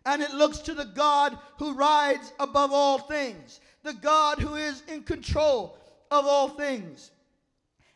And 0.04 0.20
it 0.20 0.32
looks 0.32 0.58
to 0.58 0.74
the 0.74 0.84
God 0.84 1.38
who 1.60 1.74
rides 1.74 2.32
above 2.40 2.72
all 2.72 2.98
things, 2.98 3.60
the 3.84 3.92
God 3.92 4.40
who 4.40 4.56
is 4.56 4.82
in 4.88 5.04
control 5.04 5.78
of 6.10 6.26
all 6.26 6.48
things. 6.48 7.12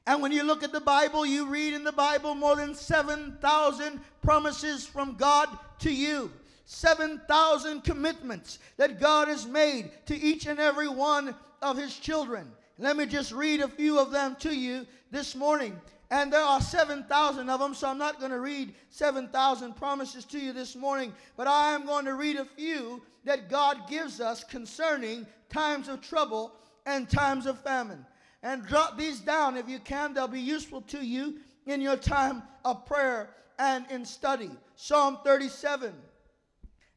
And 0.07 0.23
when 0.23 0.31
you 0.31 0.45
look 0.45 0.63
at 0.63 0.71
the 0.71 0.81
Bible, 0.81 1.27
you 1.27 1.47
read 1.47 1.75
in 1.75 1.83
the 1.83 1.91
Bible 1.91 2.37
more 2.37 2.55
than 2.55 2.77
7,000 2.77 4.01
promises 4.23 4.87
from 4.87 5.17
God 5.17 5.49
to 5.81 5.93
you. 5.93 6.31
7,000 6.65 7.83
commitments 7.83 8.61
that 8.77 9.01
God 9.01 9.27
has 9.27 9.47
made 9.47 9.91
to 10.07 10.17
each 10.17 10.47
and 10.47 10.61
every 10.61 10.89
one 10.89 11.35
of 11.61 11.77
his 11.77 11.99
children. 11.99 12.53
Let 12.79 12.97
me 12.97 13.07
just 13.07 13.33
read 13.33 13.63
a 13.63 13.69
few 13.69 13.99
of 13.99 14.13
them 14.13 14.37
to 14.41 14.55
you 14.55 14.87
this 15.11 15.35
morning. 15.35 15.77
And 16.11 16.33
there 16.33 16.43
are 16.43 16.61
7,000 16.61 17.51
of 17.51 17.61
them, 17.61 17.75
so 17.75 17.89
I'm 17.89 17.99
not 17.99 18.19
going 18.19 18.31
to 18.31 18.41
read 18.41 18.75
7,000 18.89 19.77
promises 19.77 20.25
to 20.27 20.39
you 20.39 20.55
this 20.55 20.75
morning, 20.75 21.13
but 21.37 21.47
I 21.47 21.73
am 21.73 21.85
going 21.85 22.07
to 22.07 22.15
read 22.15 22.37
a 22.37 22.47
few 22.47 23.03
that 23.25 23.51
God 23.51 23.89
gives 23.89 24.21
us 24.21 24.43
concerning 24.43 25.27
times 25.51 25.89
of 25.89 26.01
trouble 26.01 26.55
and 26.87 27.11
times 27.11 27.45
of 27.45 27.61
famine. 27.61 28.07
And 28.43 28.67
jot 28.67 28.97
these 28.97 29.21
down 29.21 29.57
if 29.57 29.69
you 29.69 29.79
can, 29.81 30.15
they'll 30.15 30.29
be 30.29 30.41
useful 30.41 30.81
to 30.83 31.05
you 31.05 31.41
in 31.67 31.83
your 31.83 31.97
time 31.97 32.43
of 32.65 32.87
prayer 32.87 33.31
and 33.59 33.85
in 33.91 34.05
study. 34.05 34.51
Psalm 34.77 35.19
37 35.25 35.93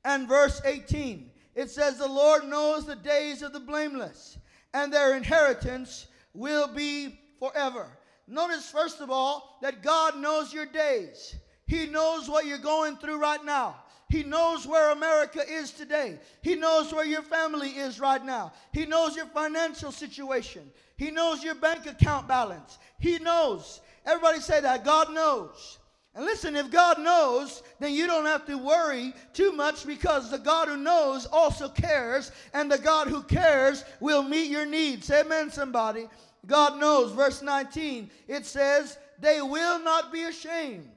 and 0.06 0.27
verse 0.27 0.62
18. 0.63 1.32
It 1.56 1.70
says, 1.70 1.98
The 1.98 2.08
Lord 2.08 2.46
knows 2.46 2.86
the 2.86 2.96
days 2.96 3.41
of 3.41 3.51
the 3.51 3.60
blameless, 3.60 4.38
and 4.74 4.94
their 4.94 5.18
inheritance 5.18 6.08
will 6.34 6.68
be 6.68 7.20
forever. 7.39 7.89
Notice, 8.32 8.72
first 8.72 9.02
of 9.02 9.12
all, 9.12 9.58
that 9.62 9.84
God 9.84 10.18
knows 10.18 10.54
your 10.54 10.66
days. 10.66 11.36
He 11.68 11.86
knows 11.86 12.30
what 12.30 12.46
you're 12.46 12.58
going 12.58 12.96
through 12.96 13.20
right 13.20 13.44
now. 13.44 13.76
He 14.10 14.24
knows 14.24 14.66
where 14.66 14.92
America 14.92 15.42
is 15.48 15.72
today. 15.72 16.18
He 16.42 16.56
knows 16.56 16.94
where 16.94 17.06
your 17.06 17.24
family 17.24 17.70
is 17.70 18.00
right 18.00 18.24
now. 18.24 18.54
He 18.72 18.86
knows 18.86 19.18
your 19.18 19.26
financial 19.28 19.92
situation. 19.92 20.72
He 20.96 21.12
knows 21.12 21.44
your 21.44 21.56
bank 21.56 21.88
account 21.88 22.30
balance. 22.30 22.80
He 23.00 23.20
knows. 23.20 23.82
Everybody 24.06 24.40
say 24.40 24.62
that. 24.62 24.86
God 24.86 25.14
knows. 25.14 25.80
And 26.16 26.24
listen, 26.24 26.56
if 26.56 26.72
God 26.72 27.00
knows, 27.00 27.64
then 27.80 27.94
you 27.94 28.08
don't 28.08 28.26
have 28.26 28.46
to 28.46 28.58
worry 28.58 29.14
too 29.34 29.52
much 29.52 29.86
because 29.86 30.32
the 30.32 30.38
God 30.38 30.70
who 30.70 30.78
knows 30.78 31.26
also 31.26 31.68
cares, 31.68 32.32
and 32.54 32.72
the 32.72 32.78
God 32.78 33.08
who 33.08 33.24
cares 33.24 33.84
will 34.00 34.24
meet 34.24 34.50
your 34.50 34.66
needs. 34.66 35.12
Amen, 35.12 35.50
somebody. 35.50 36.08
God 36.48 36.79
knows. 36.79 37.12
Verse 37.12 37.41
19, 37.41 38.10
it 38.27 38.45
says, 38.45 38.98
They 39.19 39.41
will 39.41 39.79
not 39.79 40.12
be 40.12 40.24
ashamed 40.24 40.89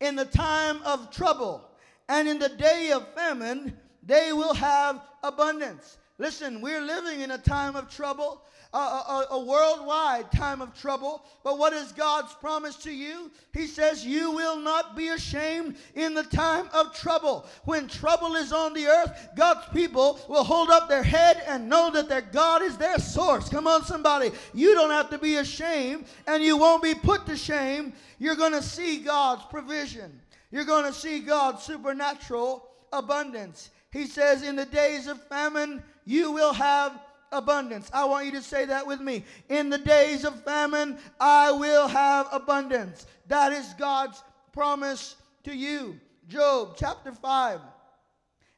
in 0.00 0.16
the 0.16 0.24
time 0.24 0.80
of 0.82 1.10
trouble, 1.10 1.68
and 2.08 2.28
in 2.28 2.38
the 2.38 2.48
day 2.48 2.92
of 2.92 3.06
famine, 3.14 3.76
they 4.02 4.32
will 4.32 4.54
have 4.54 5.02
abundance. 5.22 5.98
Listen, 6.18 6.60
we're 6.60 6.80
living 6.80 7.20
in 7.20 7.30
a 7.32 7.38
time 7.38 7.76
of 7.76 7.88
trouble 7.88 8.42
a, 8.74 8.76
a, 8.76 9.26
a, 9.30 9.44
worldwide 9.44 10.30
time 10.30 10.60
of 10.60 10.78
trouble. 10.78 11.24
But 11.42 11.58
what 11.58 11.72
is 11.72 11.92
God's 11.92 12.34
promise 12.34 12.76
to 12.76 12.92
you? 12.92 13.30
He 13.54 13.66
says, 13.66 14.04
You 14.04 14.30
will 14.30 14.58
not 14.58 14.94
be 14.94 15.08
ashamed 15.08 15.76
in 15.94 16.12
the 16.12 16.24
time 16.24 16.68
of 16.74 16.94
trouble. 16.94 17.46
When 17.64 17.88
trouble 17.88 18.36
is 18.36 18.52
on 18.52 18.74
the 18.74 18.86
earth, 18.86 19.30
God's 19.36 19.66
people 19.72 20.20
will 20.28 20.44
hold 20.44 20.68
up 20.68 20.88
their 20.88 21.02
head 21.02 21.42
and 21.46 21.68
know 21.68 21.90
that 21.92 22.10
their 22.10 22.20
God 22.20 22.62
is 22.62 22.76
their 22.76 22.98
source. 22.98 23.48
Come 23.48 23.66
on, 23.66 23.84
somebody. 23.84 24.32
You 24.52 24.74
don't 24.74 24.90
have 24.90 25.08
to 25.10 25.18
be 25.18 25.36
ashamed, 25.36 26.04
and 26.26 26.42
you 26.42 26.58
won't 26.58 26.82
be 26.82 26.94
put 26.94 27.24
to 27.26 27.36
shame. 27.36 27.94
You're 28.18 28.36
going 28.36 28.52
to 28.52 28.62
see 28.62 28.98
God's 28.98 29.44
provision, 29.46 30.20
you're 30.50 30.64
going 30.64 30.84
to 30.84 30.92
see 30.92 31.20
God's 31.20 31.62
supernatural 31.62 32.68
abundance. 32.92 33.70
He 33.90 34.06
says, 34.06 34.42
In 34.42 34.56
the 34.56 34.66
days 34.66 35.06
of 35.06 35.26
famine, 35.28 35.82
you 36.04 36.32
will 36.32 36.52
have 36.52 37.00
abundance. 37.32 37.90
I 37.92 38.04
want 38.04 38.26
you 38.26 38.32
to 38.32 38.42
say 38.42 38.64
that 38.66 38.86
with 38.86 39.00
me. 39.00 39.24
In 39.48 39.70
the 39.70 39.78
days 39.78 40.24
of 40.24 40.42
famine, 40.44 40.98
I 41.20 41.50
will 41.52 41.88
have 41.88 42.28
abundance. 42.32 43.06
That 43.26 43.52
is 43.52 43.74
God's 43.78 44.22
promise 44.52 45.16
to 45.44 45.54
you. 45.54 45.98
Job 46.28 46.74
chapter 46.76 47.12
5 47.12 47.60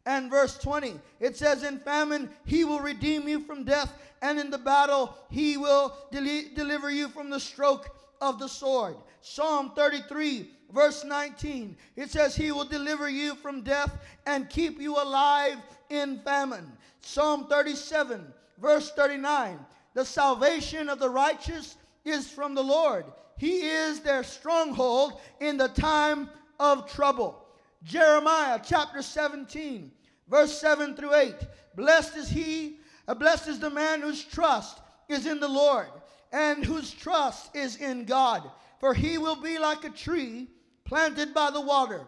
and 0.06 0.30
verse 0.30 0.58
20. 0.58 0.94
It 1.20 1.36
says, 1.36 1.62
In 1.62 1.78
famine, 1.78 2.30
he 2.44 2.64
will 2.64 2.80
redeem 2.80 3.28
you 3.28 3.40
from 3.40 3.64
death, 3.64 3.92
and 4.22 4.38
in 4.38 4.50
the 4.50 4.58
battle, 4.58 5.16
he 5.30 5.56
will 5.56 5.96
del- 6.10 6.42
deliver 6.54 6.90
you 6.90 7.08
from 7.08 7.30
the 7.30 7.40
stroke 7.40 7.94
of 8.20 8.38
the 8.38 8.48
sword. 8.48 8.96
Psalm 9.20 9.72
33, 9.76 10.50
verse 10.72 11.04
19. 11.04 11.76
It 11.96 12.10
says, 12.10 12.34
He 12.34 12.52
will 12.52 12.64
deliver 12.64 13.08
you 13.08 13.34
from 13.36 13.62
death 13.62 13.98
and 14.26 14.50
keep 14.50 14.80
you 14.80 14.96
alive 14.96 15.58
in 15.90 16.20
famine. 16.20 16.70
Psalm 17.02 17.46
37, 17.48 18.32
verse 18.61 18.90
39 18.93 19.59
The 19.95 20.05
salvation 20.05 20.88
of 20.88 20.99
the 20.99 21.11
righteous 21.11 21.76
is 22.05 22.29
from 22.29 22.55
the 22.55 22.62
Lord, 22.62 23.05
He 23.37 23.61
is 23.69 24.00
their 24.00 24.23
stronghold 24.23 25.21
in 25.40 25.57
the 25.57 25.69
time 25.69 26.29
of 26.59 26.90
trouble. 26.90 27.47
Jeremiah 27.83 28.61
chapter 28.62 29.00
17, 29.00 29.90
verse 30.29 30.52
7 30.59 30.95
through 30.95 31.14
8. 31.14 31.35
Blessed 31.76 32.17
is 32.17 32.29
he, 32.29 32.76
uh, 33.09 33.14
blessed 33.14 33.49
is 33.49 33.59
the 33.59 33.71
man 33.71 34.02
whose 34.02 34.23
trust 34.23 34.81
is 35.09 35.26
in 35.26 35.40
the 35.40 35.49
Lord 35.49 35.88
and 36.33 36.64
whose 36.64 36.93
trust 36.93 37.57
is 37.57 37.76
in 37.76 38.05
God. 38.05 38.50
For 38.79 38.95
he 38.95 39.19
will 39.19 39.37
be 39.37 39.59
like 39.59 39.85
a 39.85 39.90
tree 39.90 40.49
planted 40.85 41.33
by 41.33 41.50
the 41.50 41.61
water, 41.61 42.07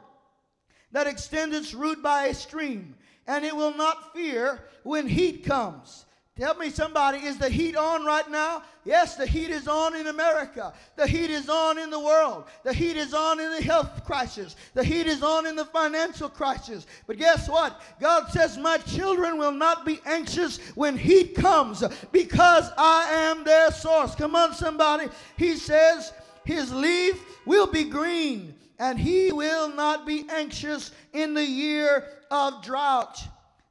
that 0.90 1.06
extends 1.06 1.56
its 1.56 1.72
root 1.72 2.02
by 2.02 2.26
a 2.26 2.34
stream, 2.34 2.96
and 3.26 3.44
it 3.44 3.54
will 3.54 3.74
not 3.74 4.12
fear 4.12 4.60
when 4.82 5.06
heat 5.06 5.44
comes. 5.44 6.04
Tell 6.38 6.54
me, 6.54 6.70
somebody, 6.70 7.18
is 7.18 7.36
the 7.36 7.48
heat 7.50 7.76
on 7.76 8.06
right 8.06 8.28
now? 8.30 8.62
Yes, 8.86 9.16
the 9.16 9.26
heat 9.26 9.50
is 9.50 9.68
on 9.68 9.94
in 9.94 10.06
America. 10.06 10.72
The 10.96 11.06
heat 11.06 11.28
is 11.28 11.50
on 11.50 11.78
in 11.78 11.90
the 11.90 12.00
world. 12.00 12.44
The 12.64 12.72
heat 12.72 12.96
is 12.96 13.12
on 13.12 13.38
in 13.38 13.50
the 13.50 13.60
health 13.60 14.06
crisis. 14.06 14.56
The 14.72 14.82
heat 14.82 15.06
is 15.06 15.22
on 15.22 15.46
in 15.46 15.56
the 15.56 15.66
financial 15.66 16.30
crisis. 16.30 16.86
But 17.06 17.18
guess 17.18 17.50
what? 17.50 17.82
God 18.00 18.30
says, 18.30 18.56
My 18.56 18.78
children 18.78 19.36
will 19.36 19.52
not 19.52 19.84
be 19.84 20.00
anxious 20.06 20.58
when 20.74 20.96
heat 20.96 21.34
comes 21.34 21.84
because 22.12 22.70
I 22.78 23.08
am 23.10 23.44
their 23.44 23.70
source. 23.70 24.14
Come 24.14 24.34
on, 24.34 24.54
somebody. 24.54 25.08
He 25.36 25.56
says, 25.56 26.14
His 26.44 26.72
leaf 26.72 27.22
will 27.44 27.66
be 27.66 27.84
green 27.84 28.54
and 28.78 28.98
he 28.98 29.32
will 29.32 29.68
not 29.68 30.06
be 30.06 30.24
anxious 30.30 30.90
in 31.12 31.34
the 31.34 31.44
year 31.44 32.04
of 32.30 32.64
drought, 32.64 33.22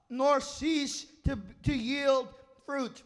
nor 0.09 0.39
cease 0.39 1.07
to, 1.25 1.37
to 1.63 1.73
yield 1.73 2.29
fruit. 2.71 3.03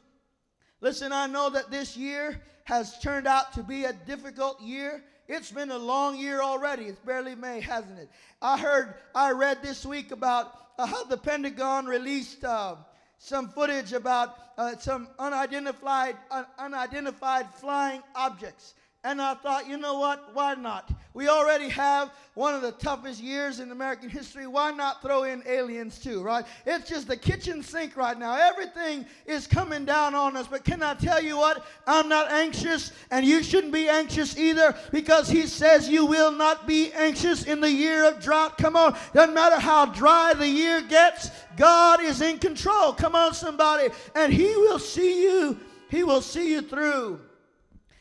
Listen, 0.79 1.12
I 1.12 1.25
know 1.25 1.50
that 1.50 1.72
this 1.72 1.98
year 1.98 2.39
has 2.65 3.00
turned 3.00 3.25
out 3.25 3.53
to 3.53 3.63
be 3.63 3.86
a 3.86 3.93
difficult 3.93 4.62
year. 4.62 5.03
It's 5.27 5.50
been 5.50 5.72
a 5.72 5.77
long 5.77 6.19
year 6.19 6.39
already. 6.39 6.84
It's 6.86 7.00
barely 7.00 7.34
May, 7.34 7.62
hasn't 7.62 7.98
it? 7.98 8.07
I 8.43 8.60
heard, 8.60 8.93
I 9.15 9.31
read 9.31 9.63
this 9.63 9.84
week 9.84 10.12
about 10.12 10.51
uh, 10.77 10.86
how 10.86 11.05
the 11.05 11.17
Pentagon 11.17 11.88
released 11.88 12.43
uh, 12.43 12.75
some 13.17 13.50
footage 13.50 13.91
about 13.93 14.38
uh, 14.55 14.77
some 14.77 15.07
unidentified, 15.17 16.15
unidentified 16.60 17.48
flying 17.55 18.03
objects. 18.13 18.75
And 19.03 19.19
I 19.19 19.34
thought, 19.34 19.67
you 19.67 19.77
know 19.77 19.98
what? 19.98 20.36
Why 20.36 20.53
not? 20.53 20.91
We 21.15 21.29
already 21.29 21.69
have 21.69 22.12
one 22.34 22.53
of 22.55 22.62
the 22.62 22.74
toughest 22.74 23.24
years 23.24 23.62
in 23.62 23.72
American 23.72 24.10
history. 24.10 24.48
Why 24.48 24.72
not 24.72 25.01
throw 25.01 25.24
in 25.24 25.43
aliens 25.48 25.98
too, 25.98 26.22
right? 26.22 26.43
It's 26.65 26.89
just 26.89 27.07
the 27.07 27.15
kitchen 27.15 27.63
sink 27.63 27.95
right 27.95 28.19
now. 28.19 28.36
Everything 28.36 29.05
is 29.25 29.48
coming 29.48 29.86
down 29.86 30.13
on 30.13 30.36
us. 30.36 30.45
But 30.45 30.65
can 30.65 30.84
I 30.84 30.93
tell 30.93 31.24
you 31.24 31.38
what? 31.38 31.65
I'm 31.88 32.10
not 32.10 32.29
anxious, 32.29 32.91
and 33.12 33.25
you 33.25 33.43
shouldn't 33.43 33.72
be 33.72 33.88
anxious 33.88 34.38
either 34.38 34.75
because 34.91 35.29
He 35.29 35.43
says 35.43 35.88
you 35.88 36.05
will 36.05 36.34
not 36.34 36.67
be 36.67 36.91
anxious 36.91 37.45
in 37.45 37.62
the 37.62 37.72
year 37.72 38.03
of 38.03 38.22
drought. 38.22 38.57
Come 38.57 38.75
on. 38.75 38.98
Doesn't 39.13 39.34
matter 39.34 39.57
how 39.57 39.86
dry 39.86 40.34
the 40.34 40.50
year 40.50 40.81
gets, 40.81 41.31
God 41.55 42.01
is 42.01 42.22
in 42.22 42.39
control. 42.39 42.91
Come 42.91 43.15
on, 43.15 43.34
somebody. 43.34 43.88
And 44.15 44.34
He 44.34 44.53
will 44.57 44.79
see 44.79 45.24
you, 45.24 45.62
He 45.89 46.03
will 46.03 46.22
see 46.22 46.51
you 46.51 46.62
through. 46.62 47.22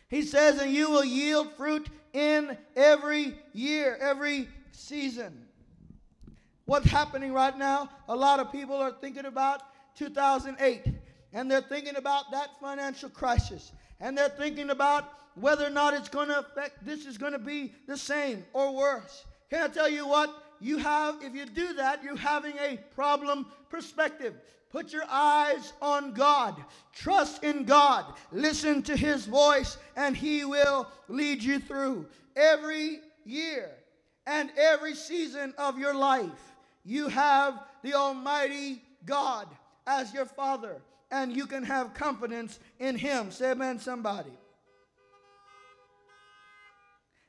He 0.09 0.23
says, 0.23 0.61
and 0.61 0.73
you 0.73 0.90
will 0.90 1.04
yield 1.04 1.52
fruit 1.56 1.88
in 2.14 2.56
every 2.76 3.37
year, 3.52 3.99
every 4.00 4.49
season. 4.73 5.47
What's 6.64 6.87
happening 6.87 7.35
right 7.35 7.56
now? 7.59 7.90
A 8.09 8.16
lot 8.16 8.40
of 8.40 8.50
people 8.50 8.76
are 8.76 8.92
thinking 9.00 9.26
about 9.26 9.62
2008, 9.97 10.87
and 11.35 11.50
they're 11.50 11.61
thinking 11.61 11.97
about 11.97 12.30
that 12.30 12.49
financial 12.61 13.11
crisis, 13.11 13.73
and 14.00 14.16
they're 14.16 14.30
thinking 14.30 14.71
about 14.71 15.12
whether 15.35 15.66
or 15.66 15.71
not 15.71 15.92
it's 15.92 16.09
going 16.09 16.28
to 16.28 16.38
affect, 16.38 16.87
this 16.87 17.04
is 17.04 17.18
going 17.18 17.33
to 17.33 17.38
be 17.38 17.75
the 17.87 17.97
same 17.97 18.44
or 18.52 18.75
worse. 18.75 19.25
Can 19.50 19.62
I 19.62 19.68
tell 19.68 19.88
you 19.88 20.06
what? 20.06 20.42
You 20.61 20.78
have, 20.78 21.16
if 21.23 21.35
you 21.35 21.44
do 21.44 21.75
that, 21.75 22.02
you're 22.02 22.16
having 22.16 22.56
a 22.59 22.78
problem 22.94 23.47
perspective. 23.68 24.35
Put 24.75 24.93
your 24.93 25.04
eyes 25.09 25.73
on 25.81 26.14
God. 26.14 26.57
Trust 26.93 27.45
in 27.45 27.62
God. 27.62 28.12
Listen 28.33 28.83
to 28.83 28.97
His 28.97 29.25
voice, 29.25 29.78
and 29.95 30.16
He 30.16 30.45
will 30.45 30.88
lead 31.07 31.45
you 31.45 31.61
through 31.61 32.09
every 32.35 32.99
year 33.25 33.71
and 34.26 34.50
every 34.59 34.97
season 34.97 35.54
of 35.59 35.78
your 35.78 35.95
life. 35.95 36.57
You 36.85 37.07
have 37.07 37.62
the 37.85 37.95
Almighty 37.95 38.83
God 39.07 39.47
as 39.87 40.12
your 40.12 40.26
Father, 40.26 40.83
and 41.12 41.37
you 41.37 41.47
can 41.47 41.62
have 41.62 41.95
confidence 41.95 42.59
in 42.81 42.97
Him. 42.97 43.31
Say 43.31 43.52
amen, 43.52 43.78
somebody. 43.78 44.37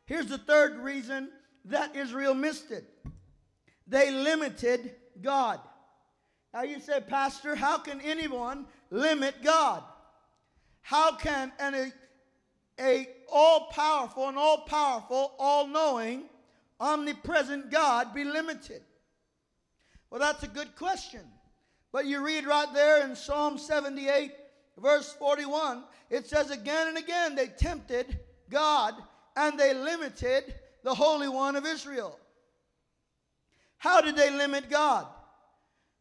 Here's 0.07 0.25
the 0.25 0.39
third 0.39 0.79
reason 0.79 1.29
that 1.65 1.95
Israel 1.95 2.33
missed 2.33 2.71
it 2.71 2.91
they 3.85 4.09
limited 4.09 4.95
God. 5.21 5.59
Now 6.55 6.63
you 6.63 6.79
say, 6.79 7.01
Pastor, 7.01 7.53
how 7.53 7.79
can 7.79 7.99
anyone 7.99 8.65
limit 8.89 9.43
God? 9.43 9.83
How 10.79 11.17
can 11.17 11.51
an 11.59 11.91
a, 12.79 13.09
all-powerful 13.29 14.29
and 14.29 14.37
all-powerful, 14.37 15.33
all-knowing, 15.37 16.23
omnipresent 16.79 17.69
God 17.69 18.15
be 18.15 18.23
limited? 18.23 18.83
Well, 20.09 20.21
that's 20.21 20.43
a 20.43 20.47
good 20.47 20.77
question. 20.77 21.19
But 21.91 22.05
you 22.05 22.25
read 22.25 22.45
right 22.45 22.73
there 22.73 23.03
in 23.03 23.17
Psalm 23.17 23.57
78, 23.57 24.31
verse 24.81 25.11
41, 25.11 25.83
it 26.09 26.25
says 26.25 26.51
again 26.51 26.87
and 26.87 26.97
again 26.97 27.35
they 27.35 27.47
tempted 27.47 28.17
God 28.49 28.93
and 29.35 29.59
they 29.59 29.73
limited 29.73 30.55
the 30.85 30.95
Holy 30.95 31.27
One 31.27 31.57
of 31.57 31.65
Israel. 31.65 32.17
How 33.77 33.99
did 33.99 34.15
they 34.15 34.31
limit 34.31 34.69
God? 34.69 35.07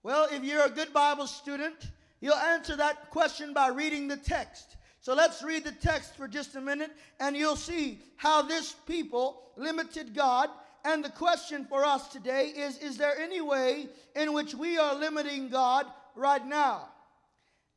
Well, 0.05 0.29
if 0.31 0.45
you're 0.45 0.67
a 0.67 0.71
good 0.71 0.93
Bible 0.93 1.27
student, 1.27 1.77
you'll 2.21 2.35
answer 2.35 2.77
that 2.77 3.11
question 3.11 3.55
by 3.55 3.69
reading 3.69 4.07
the 4.07 4.19
text. 4.19 4.77
So 5.01 5.15
let's 5.15 5.43
read 5.43 5.65
the 5.65 5.73
text 5.73 6.15
for 6.15 6.29
just 6.29 6.57
a 6.57 6.61
minute, 6.61 6.91
and 7.21 7.35
you'll 7.35 7.57
see 7.57 8.01
how 8.17 8.43
this 8.43 8.75
people 8.87 9.41
limited 9.57 10.15
God. 10.15 10.51
And 10.85 11.03
the 11.03 11.09
question 11.09 11.65
for 11.65 11.87
us 11.87 12.09
today 12.09 12.49
is 12.49 12.77
Is 12.79 12.99
there 12.99 13.19
any 13.19 13.41
way 13.41 13.89
in 14.15 14.35
which 14.35 14.55
we 14.55 14.77
are 14.77 14.95
limiting 14.95 15.49
God 15.49 15.87
right 16.15 16.47
now? 16.47 16.89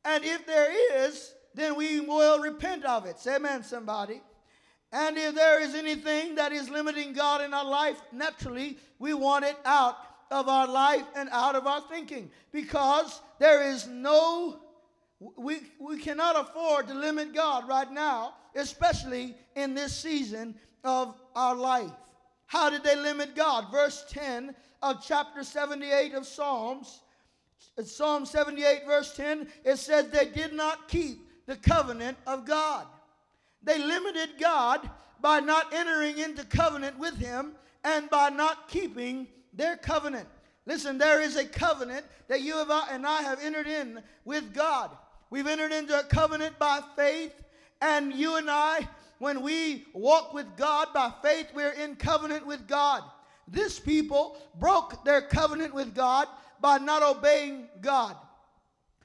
And 0.04 0.22
if 0.22 0.46
there 0.46 1.06
is, 1.06 1.32
then 1.54 1.76
we 1.76 2.00
will 2.00 2.40
repent 2.40 2.84
of 2.84 3.06
it. 3.06 3.18
Say 3.18 3.36
amen, 3.36 3.62
somebody. 3.62 4.20
And 4.92 5.16
if 5.16 5.34
there 5.34 5.62
is 5.62 5.74
anything 5.74 6.34
that 6.34 6.52
is 6.52 6.68
limiting 6.68 7.14
God 7.14 7.40
in 7.40 7.54
our 7.54 7.64
life, 7.64 7.98
naturally, 8.12 8.76
we 8.98 9.14
want 9.14 9.46
it 9.46 9.56
out 9.64 9.96
of 10.30 10.48
our 10.48 10.66
life 10.66 11.04
and 11.16 11.28
out 11.30 11.56
of 11.56 11.66
our 11.66 11.80
thinking 11.82 12.30
because 12.52 13.20
there 13.38 13.70
is 13.70 13.86
no, 13.86 14.60
we, 15.36 15.60
we 15.80 15.98
cannot 15.98 16.40
afford 16.40 16.88
to 16.88 16.94
limit 16.94 17.34
God 17.34 17.68
right 17.68 17.90
now, 17.90 18.34
especially 18.54 19.34
in 19.56 19.74
this 19.74 19.96
season 19.96 20.54
of 20.84 21.14
our 21.34 21.54
life. 21.54 21.90
How 22.46 22.70
did 22.70 22.82
they 22.82 22.96
limit 22.96 23.34
God? 23.34 23.70
Verse 23.70 24.04
10 24.10 24.54
of 24.82 25.04
chapter 25.04 25.44
78 25.44 26.14
of 26.14 26.26
Psalms, 26.26 27.02
Psalm 27.84 28.26
78, 28.26 28.86
verse 28.86 29.14
10, 29.16 29.48
it 29.64 29.76
says 29.76 30.08
they 30.08 30.26
did 30.26 30.52
not 30.52 30.88
keep 30.88 31.28
the 31.46 31.56
covenant 31.56 32.16
of 32.26 32.44
God. 32.44 32.86
They 33.62 33.78
limited 33.78 34.30
God 34.38 34.88
by 35.20 35.40
not 35.40 35.72
entering 35.72 36.18
into 36.18 36.44
covenant 36.44 36.98
with 36.98 37.16
Him 37.18 37.52
and 37.84 38.08
by 38.10 38.28
not 38.30 38.68
keeping 38.68 39.26
their 39.52 39.76
covenant. 39.76 40.28
Listen, 40.66 40.98
there 40.98 41.22
is 41.22 41.36
a 41.36 41.44
covenant 41.44 42.04
that 42.28 42.42
you 42.42 42.60
and 42.60 43.06
I 43.06 43.22
have 43.22 43.40
entered 43.42 43.66
in 43.66 44.02
with 44.24 44.52
God. 44.52 44.90
We've 45.30 45.46
entered 45.46 45.72
into 45.72 45.98
a 45.98 46.04
covenant 46.04 46.58
by 46.58 46.80
faith, 46.96 47.32
and 47.80 48.12
you 48.12 48.36
and 48.36 48.50
I, 48.50 48.88
when 49.18 49.42
we 49.42 49.86
walk 49.94 50.32
with 50.32 50.46
God 50.56 50.88
by 50.94 51.12
faith, 51.22 51.48
we're 51.54 51.72
in 51.72 51.96
covenant 51.96 52.46
with 52.46 52.66
God. 52.68 53.02
This 53.46 53.80
people 53.80 54.36
broke 54.58 55.04
their 55.04 55.22
covenant 55.22 55.74
with 55.74 55.94
God 55.94 56.28
by 56.60 56.78
not 56.78 57.02
obeying 57.02 57.68
God. 57.80 58.16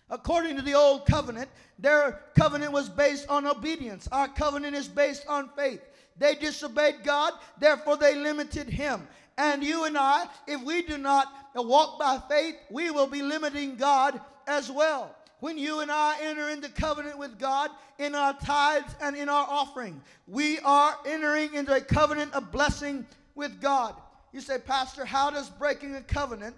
According 0.10 0.58
to 0.58 0.62
the 0.62 0.74
old 0.74 1.06
covenant, 1.06 1.50
their 1.80 2.22
covenant 2.38 2.72
was 2.72 2.90
based 2.90 3.28
on 3.30 3.48
obedience. 3.48 4.08
Our 4.12 4.28
covenant 4.28 4.76
is 4.76 4.88
based 4.88 5.26
on 5.28 5.50
faith. 5.56 5.82
They 6.18 6.36
disobeyed 6.36 7.04
God, 7.04 7.34
therefore 7.60 7.98
they 7.98 8.16
limited 8.16 8.68
Him. 8.70 9.08
And 9.38 9.64
you 9.64 9.86
and 9.86 9.98
I, 9.98 10.28
if 10.48 10.62
we 10.64 10.84
do 10.84 10.98
not 10.98 11.28
walk 11.56 12.00
by 12.00 12.20
faith, 12.30 12.56
we 12.70 12.92
will 12.92 13.08
be 13.08 13.22
limiting 13.22 13.76
God 13.76 14.20
as 14.48 14.72
well. 14.72 15.16
When 15.40 15.58
you 15.58 15.82
and 15.82 15.92
I 15.92 16.16
enter 16.22 16.50
into 16.50 16.70
covenant 16.70 17.18
with 17.18 17.38
God 17.38 17.70
in 18.00 18.16
our 18.16 18.34
tithes 18.34 18.96
and 19.02 19.16
in 19.16 19.28
our 19.28 19.46
offering, 19.50 20.02
we 20.28 20.60
are 20.60 20.98
entering 21.06 21.54
into 21.54 21.76
a 21.76 21.82
covenant 21.82 22.34
of 22.34 22.52
blessing 22.52 23.06
with 23.36 23.60
God. 23.60 23.96
You 24.32 24.42
say, 24.42 24.58
Pastor, 24.58 25.04
how 25.04 25.30
does 25.30 25.50
breaking 25.50 25.96
a 25.96 26.02
covenant 26.02 26.56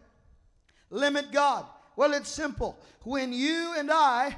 limit 0.92 1.32
God? 1.32 1.66
Well, 1.96 2.14
it's 2.14 2.30
simple. 2.30 2.78
When 3.04 3.34
you 3.34 3.74
and 3.78 3.90
I 3.92 4.36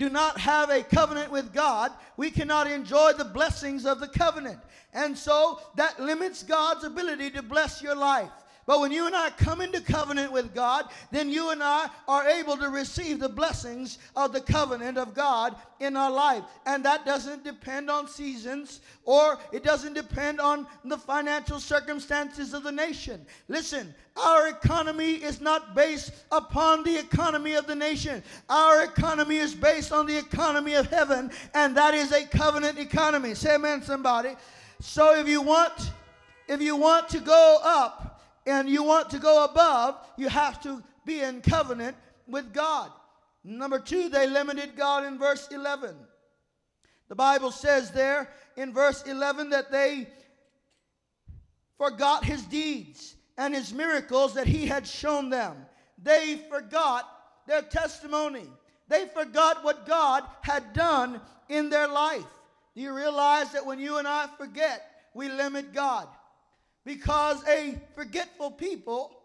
do 0.00 0.08
not 0.08 0.40
have 0.40 0.70
a 0.70 0.82
covenant 0.82 1.30
with 1.30 1.52
God, 1.52 1.92
we 2.16 2.30
cannot 2.30 2.66
enjoy 2.66 3.12
the 3.12 3.24
blessings 3.24 3.84
of 3.84 4.00
the 4.00 4.08
covenant. 4.08 4.58
And 4.94 5.16
so 5.16 5.60
that 5.76 6.00
limits 6.00 6.42
God's 6.42 6.84
ability 6.84 7.30
to 7.32 7.42
bless 7.42 7.82
your 7.82 7.94
life. 7.94 8.30
But 8.70 8.78
when 8.78 8.92
you 8.92 9.08
and 9.08 9.16
I 9.16 9.30
come 9.30 9.60
into 9.60 9.80
covenant 9.80 10.30
with 10.30 10.54
God, 10.54 10.90
then 11.10 11.28
you 11.28 11.50
and 11.50 11.60
I 11.60 11.90
are 12.06 12.28
able 12.28 12.56
to 12.56 12.68
receive 12.68 13.18
the 13.18 13.28
blessings 13.28 13.98
of 14.14 14.32
the 14.32 14.40
covenant 14.40 14.96
of 14.96 15.12
God 15.12 15.56
in 15.80 15.96
our 15.96 16.08
life. 16.08 16.44
And 16.66 16.84
that 16.84 17.04
doesn't 17.04 17.42
depend 17.42 17.90
on 17.90 18.06
seasons 18.06 18.80
or 19.04 19.40
it 19.50 19.64
doesn't 19.64 19.94
depend 19.94 20.40
on 20.40 20.68
the 20.84 20.96
financial 20.96 21.58
circumstances 21.58 22.54
of 22.54 22.62
the 22.62 22.70
nation. 22.70 23.26
Listen, 23.48 23.92
our 24.16 24.46
economy 24.46 25.14
is 25.14 25.40
not 25.40 25.74
based 25.74 26.12
upon 26.30 26.84
the 26.84 26.96
economy 26.96 27.54
of 27.54 27.66
the 27.66 27.74
nation. 27.74 28.22
Our 28.48 28.84
economy 28.84 29.38
is 29.38 29.52
based 29.52 29.90
on 29.90 30.06
the 30.06 30.16
economy 30.16 30.74
of 30.74 30.86
heaven, 30.86 31.32
and 31.54 31.76
that 31.76 31.94
is 31.94 32.12
a 32.12 32.24
covenant 32.24 32.78
economy. 32.78 33.34
Say 33.34 33.56
amen, 33.56 33.82
somebody. 33.82 34.36
So 34.78 35.18
if 35.18 35.26
you 35.26 35.42
want, 35.42 35.90
if 36.46 36.62
you 36.62 36.76
want 36.76 37.08
to 37.08 37.18
go 37.18 37.58
up, 37.64 38.09
and 38.50 38.68
you 38.68 38.82
want 38.82 39.10
to 39.10 39.18
go 39.18 39.44
above, 39.44 39.96
you 40.16 40.28
have 40.28 40.60
to 40.62 40.82
be 41.04 41.20
in 41.20 41.40
covenant 41.40 41.96
with 42.26 42.52
God. 42.52 42.90
Number 43.44 43.78
two, 43.78 44.08
they 44.08 44.26
limited 44.26 44.76
God 44.76 45.04
in 45.04 45.18
verse 45.18 45.48
11. 45.50 45.94
The 47.08 47.14
Bible 47.14 47.50
says 47.50 47.90
there 47.90 48.30
in 48.56 48.72
verse 48.72 49.02
11 49.06 49.50
that 49.50 49.72
they 49.72 50.08
forgot 51.78 52.24
his 52.24 52.42
deeds 52.44 53.16
and 53.38 53.54
his 53.54 53.72
miracles 53.72 54.34
that 54.34 54.46
he 54.46 54.66
had 54.66 54.86
shown 54.86 55.30
them. 55.30 55.56
They 56.02 56.40
forgot 56.50 57.08
their 57.46 57.62
testimony. 57.62 58.46
They 58.88 59.06
forgot 59.06 59.64
what 59.64 59.86
God 59.86 60.24
had 60.42 60.72
done 60.72 61.20
in 61.48 61.70
their 61.70 61.88
life. 61.88 62.26
Do 62.74 62.82
you 62.82 62.94
realize 62.94 63.52
that 63.52 63.64
when 63.64 63.80
you 63.80 63.98
and 63.98 64.06
I 64.06 64.26
forget, 64.38 64.82
we 65.14 65.28
limit 65.28 65.72
God? 65.72 66.06
Because 66.84 67.46
a 67.46 67.80
forgetful 67.94 68.52
people 68.52 69.16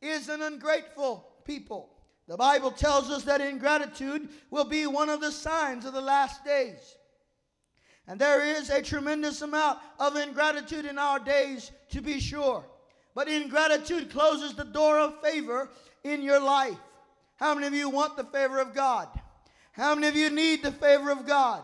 is 0.00 0.28
an 0.28 0.42
ungrateful 0.42 1.26
people. 1.44 1.90
The 2.26 2.36
Bible 2.36 2.70
tells 2.70 3.10
us 3.10 3.24
that 3.24 3.40
ingratitude 3.40 4.28
will 4.50 4.64
be 4.64 4.86
one 4.86 5.10
of 5.10 5.20
the 5.20 5.32
signs 5.32 5.84
of 5.84 5.92
the 5.92 6.00
last 6.00 6.44
days. 6.44 6.96
And 8.06 8.20
there 8.20 8.44
is 8.44 8.70
a 8.70 8.82
tremendous 8.82 9.42
amount 9.42 9.78
of 9.98 10.16
ingratitude 10.16 10.84
in 10.84 10.98
our 10.98 11.18
days, 11.18 11.70
to 11.90 12.02
be 12.02 12.20
sure. 12.20 12.64
But 13.14 13.28
ingratitude 13.28 14.10
closes 14.10 14.54
the 14.54 14.64
door 14.64 14.98
of 14.98 15.20
favor 15.22 15.70
in 16.02 16.22
your 16.22 16.40
life. 16.40 16.78
How 17.36 17.54
many 17.54 17.66
of 17.66 17.74
you 17.74 17.88
want 17.88 18.16
the 18.16 18.24
favor 18.24 18.58
of 18.58 18.74
God? 18.74 19.08
How 19.72 19.94
many 19.94 20.08
of 20.08 20.16
you 20.16 20.30
need 20.30 20.62
the 20.62 20.72
favor 20.72 21.10
of 21.10 21.26
God? 21.26 21.62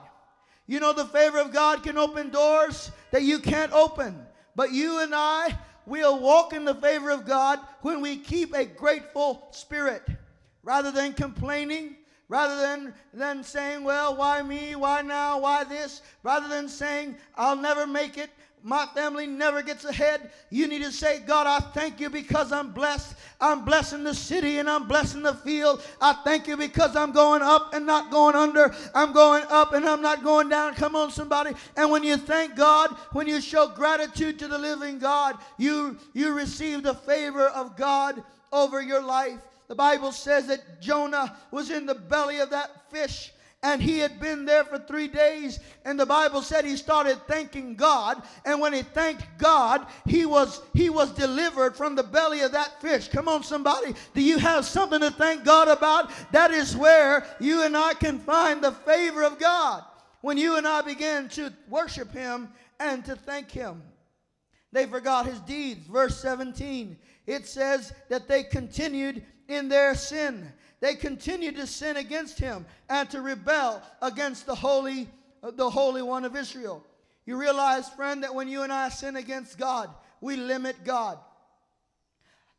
You 0.66 0.80
know, 0.80 0.92
the 0.92 1.04
favor 1.06 1.40
of 1.40 1.52
God 1.52 1.82
can 1.82 1.98
open 1.98 2.30
doors 2.30 2.90
that 3.10 3.22
you 3.22 3.38
can't 3.38 3.72
open. 3.72 4.26
But 4.56 4.72
you 4.72 5.00
and 5.00 5.14
I 5.14 5.58
will 5.86 6.18
walk 6.18 6.52
in 6.52 6.64
the 6.64 6.74
favor 6.74 7.10
of 7.10 7.26
God 7.26 7.58
when 7.82 8.00
we 8.00 8.16
keep 8.16 8.54
a 8.54 8.64
grateful 8.64 9.48
spirit 9.50 10.02
rather 10.62 10.90
than 10.90 11.12
complaining, 11.12 11.96
rather 12.28 12.60
than, 12.60 12.94
than 13.12 13.42
saying, 13.42 13.84
Well, 13.84 14.16
why 14.16 14.42
me? 14.42 14.76
Why 14.76 15.02
now? 15.02 15.40
Why 15.40 15.64
this? 15.64 16.02
Rather 16.22 16.48
than 16.48 16.68
saying, 16.68 17.16
I'll 17.34 17.56
never 17.56 17.86
make 17.86 18.18
it 18.18 18.30
my 18.62 18.86
family 18.94 19.26
never 19.26 19.62
gets 19.62 19.84
ahead, 19.84 20.30
you 20.50 20.68
need 20.68 20.82
to 20.82 20.92
say, 20.92 21.20
God, 21.20 21.46
I 21.46 21.60
thank 21.72 22.00
you 22.00 22.10
because 22.10 22.52
I'm 22.52 22.72
blessed. 22.72 23.14
I'm 23.40 23.64
blessing 23.64 24.04
the 24.04 24.14
city 24.14 24.58
and 24.58 24.68
I'm 24.68 24.86
blessing 24.86 25.22
the 25.22 25.34
field. 25.34 25.82
I 26.00 26.12
thank 26.24 26.46
you 26.46 26.56
because 26.56 26.94
I'm 26.96 27.12
going 27.12 27.42
up 27.42 27.72
and 27.72 27.86
not 27.86 28.10
going 28.10 28.36
under. 28.36 28.74
I'm 28.94 29.12
going 29.12 29.44
up 29.48 29.72
and 29.72 29.86
I'm 29.86 30.02
not 30.02 30.22
going 30.22 30.48
down. 30.48 30.74
Come 30.74 30.94
on, 30.94 31.10
somebody. 31.10 31.52
And 31.76 31.90
when 31.90 32.04
you 32.04 32.16
thank 32.16 32.56
God, 32.56 32.90
when 33.12 33.26
you 33.26 33.40
show 33.40 33.68
gratitude 33.68 34.38
to 34.40 34.48
the 34.48 34.58
living 34.58 34.98
God, 34.98 35.38
you, 35.56 35.96
you 36.12 36.32
receive 36.32 36.82
the 36.82 36.94
favor 36.94 37.48
of 37.48 37.76
God 37.76 38.22
over 38.52 38.82
your 38.82 39.02
life. 39.02 39.40
The 39.68 39.74
Bible 39.74 40.12
says 40.12 40.48
that 40.48 40.80
Jonah 40.80 41.36
was 41.50 41.70
in 41.70 41.86
the 41.86 41.94
belly 41.94 42.40
of 42.40 42.50
that 42.50 42.90
fish 42.90 43.32
and 43.62 43.82
he 43.82 43.98
had 43.98 44.18
been 44.18 44.44
there 44.44 44.64
for 44.64 44.78
three 44.78 45.08
days 45.08 45.60
and 45.84 46.00
the 46.00 46.06
bible 46.06 46.40
said 46.40 46.64
he 46.64 46.76
started 46.76 47.18
thanking 47.26 47.74
god. 47.74 48.22
And 48.44 48.60
when 48.60 48.72
he 48.72 48.82
thanked 48.82 49.26
god 49.38 49.86
he 50.06 50.26
was 50.26 50.62
he 50.74 50.88
was 50.88 51.12
delivered 51.12 51.76
from 51.76 51.94
the 51.94 52.02
belly 52.02 52.40
of 52.40 52.52
that 52.52 52.80
fish. 52.80 53.08
Come 53.08 53.28
on 53.28 53.42
somebody. 53.42 53.94
Do 54.14 54.22
you 54.22 54.38
have 54.38 54.64
something 54.64 55.00
to 55.00 55.10
thank 55.10 55.44
god 55.44 55.68
about? 55.68 56.10
That 56.32 56.50
is 56.50 56.76
where 56.76 57.26
you 57.38 57.62
and 57.62 57.76
i 57.76 57.94
can 57.94 58.18
find 58.18 58.62
the 58.62 58.72
favor 58.72 59.24
of 59.24 59.38
god. 59.38 59.84
When 60.22 60.38
you 60.38 60.56
and 60.56 60.66
i 60.66 60.80
begin 60.80 61.28
to 61.30 61.52
worship 61.68 62.12
him 62.12 62.48
and 62.78 63.04
to 63.04 63.14
thank 63.14 63.50
him. 63.50 63.82
They 64.72 64.86
forgot 64.86 65.26
his 65.26 65.40
deeds. 65.40 65.86
Verse 65.86 66.18
17 66.20 66.96
it 67.26 67.46
says 67.46 67.92
that 68.08 68.26
they 68.26 68.42
continued 68.42 69.22
in 69.50 69.68
their 69.68 69.94
sin 69.94 70.52
they 70.80 70.94
continued 70.94 71.56
to 71.56 71.66
sin 71.66 71.98
against 71.98 72.38
him 72.38 72.64
and 72.88 73.08
to 73.10 73.20
rebel 73.20 73.82
against 74.00 74.46
the 74.46 74.54
holy 74.54 75.08
the 75.42 75.70
holy 75.70 76.02
one 76.02 76.24
of 76.24 76.36
Israel. 76.36 76.84
You 77.24 77.38
realize, 77.38 77.88
friend, 77.88 78.22
that 78.24 78.34
when 78.34 78.48
you 78.48 78.62
and 78.62 78.72
I 78.72 78.88
sin 78.88 79.16
against 79.16 79.58
God, 79.58 79.88
we 80.20 80.36
limit 80.36 80.84
God. 80.84 81.18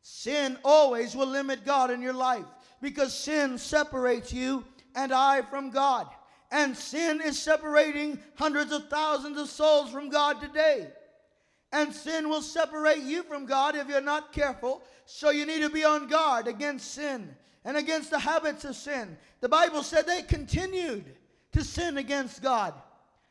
Sin 0.02 0.58
always 0.64 1.14
will 1.14 1.26
limit 1.26 1.64
God 1.64 1.90
in 1.90 2.02
your 2.02 2.12
life 2.12 2.44
because 2.80 3.14
sin 3.14 3.58
separates 3.58 4.32
you 4.32 4.64
and 4.96 5.12
I 5.12 5.42
from 5.42 5.70
God. 5.70 6.08
And 6.50 6.76
sin 6.76 7.20
is 7.24 7.38
separating 7.38 8.18
hundreds 8.34 8.72
of 8.72 8.88
thousands 8.88 9.38
of 9.38 9.48
souls 9.48 9.90
from 9.90 10.10
God 10.10 10.40
today. 10.40 10.88
And 11.72 11.92
sin 11.92 12.28
will 12.28 12.42
separate 12.42 13.02
you 13.02 13.22
from 13.22 13.46
God 13.46 13.74
if 13.74 13.88
you're 13.88 14.00
not 14.00 14.32
careful. 14.32 14.82
So 15.06 15.30
you 15.30 15.46
need 15.46 15.62
to 15.62 15.70
be 15.70 15.84
on 15.84 16.06
guard 16.06 16.46
against 16.46 16.92
sin 16.92 17.34
and 17.64 17.76
against 17.76 18.10
the 18.10 18.18
habits 18.18 18.64
of 18.64 18.76
sin. 18.76 19.16
The 19.40 19.48
Bible 19.48 19.82
said 19.82 20.06
they 20.06 20.22
continued 20.22 21.04
to 21.52 21.64
sin 21.64 21.98
against 21.98 22.42
God. 22.42 22.74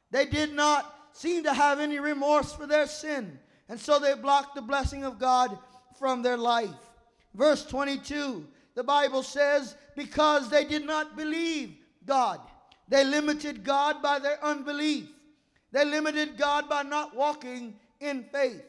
They 0.10 0.26
did 0.26 0.54
not 0.54 0.94
seem 1.14 1.44
to 1.44 1.54
have 1.54 1.80
any 1.80 2.00
remorse 2.00 2.54
for 2.54 2.66
their 2.66 2.88
sin, 2.88 3.40
and 3.70 3.80
so 3.80 4.00
they 4.00 4.14
blocked 4.14 4.56
the 4.56 4.62
blessing 4.62 5.04
of 5.04 5.20
God 5.20 5.58
from 5.98 6.22
their 6.22 6.38
life. 6.38 6.70
Verse 7.34 7.66
22, 7.66 8.46
the 8.76 8.84
Bible 8.84 9.24
says, 9.24 9.76
because 9.96 10.50
they 10.50 10.66
did 10.66 10.86
not 10.86 11.16
believe 11.16 11.76
God, 12.06 12.40
they 12.88 13.04
limited 13.04 13.64
God 13.64 14.02
by 14.02 14.20
their 14.20 14.44
unbelief. 14.44 15.08
They 15.72 15.86
limited 15.86 16.38
God 16.38 16.68
by 16.68 16.84
not 16.84 17.16
walking 17.16 17.76
in 18.02 18.24
faith. 18.24 18.64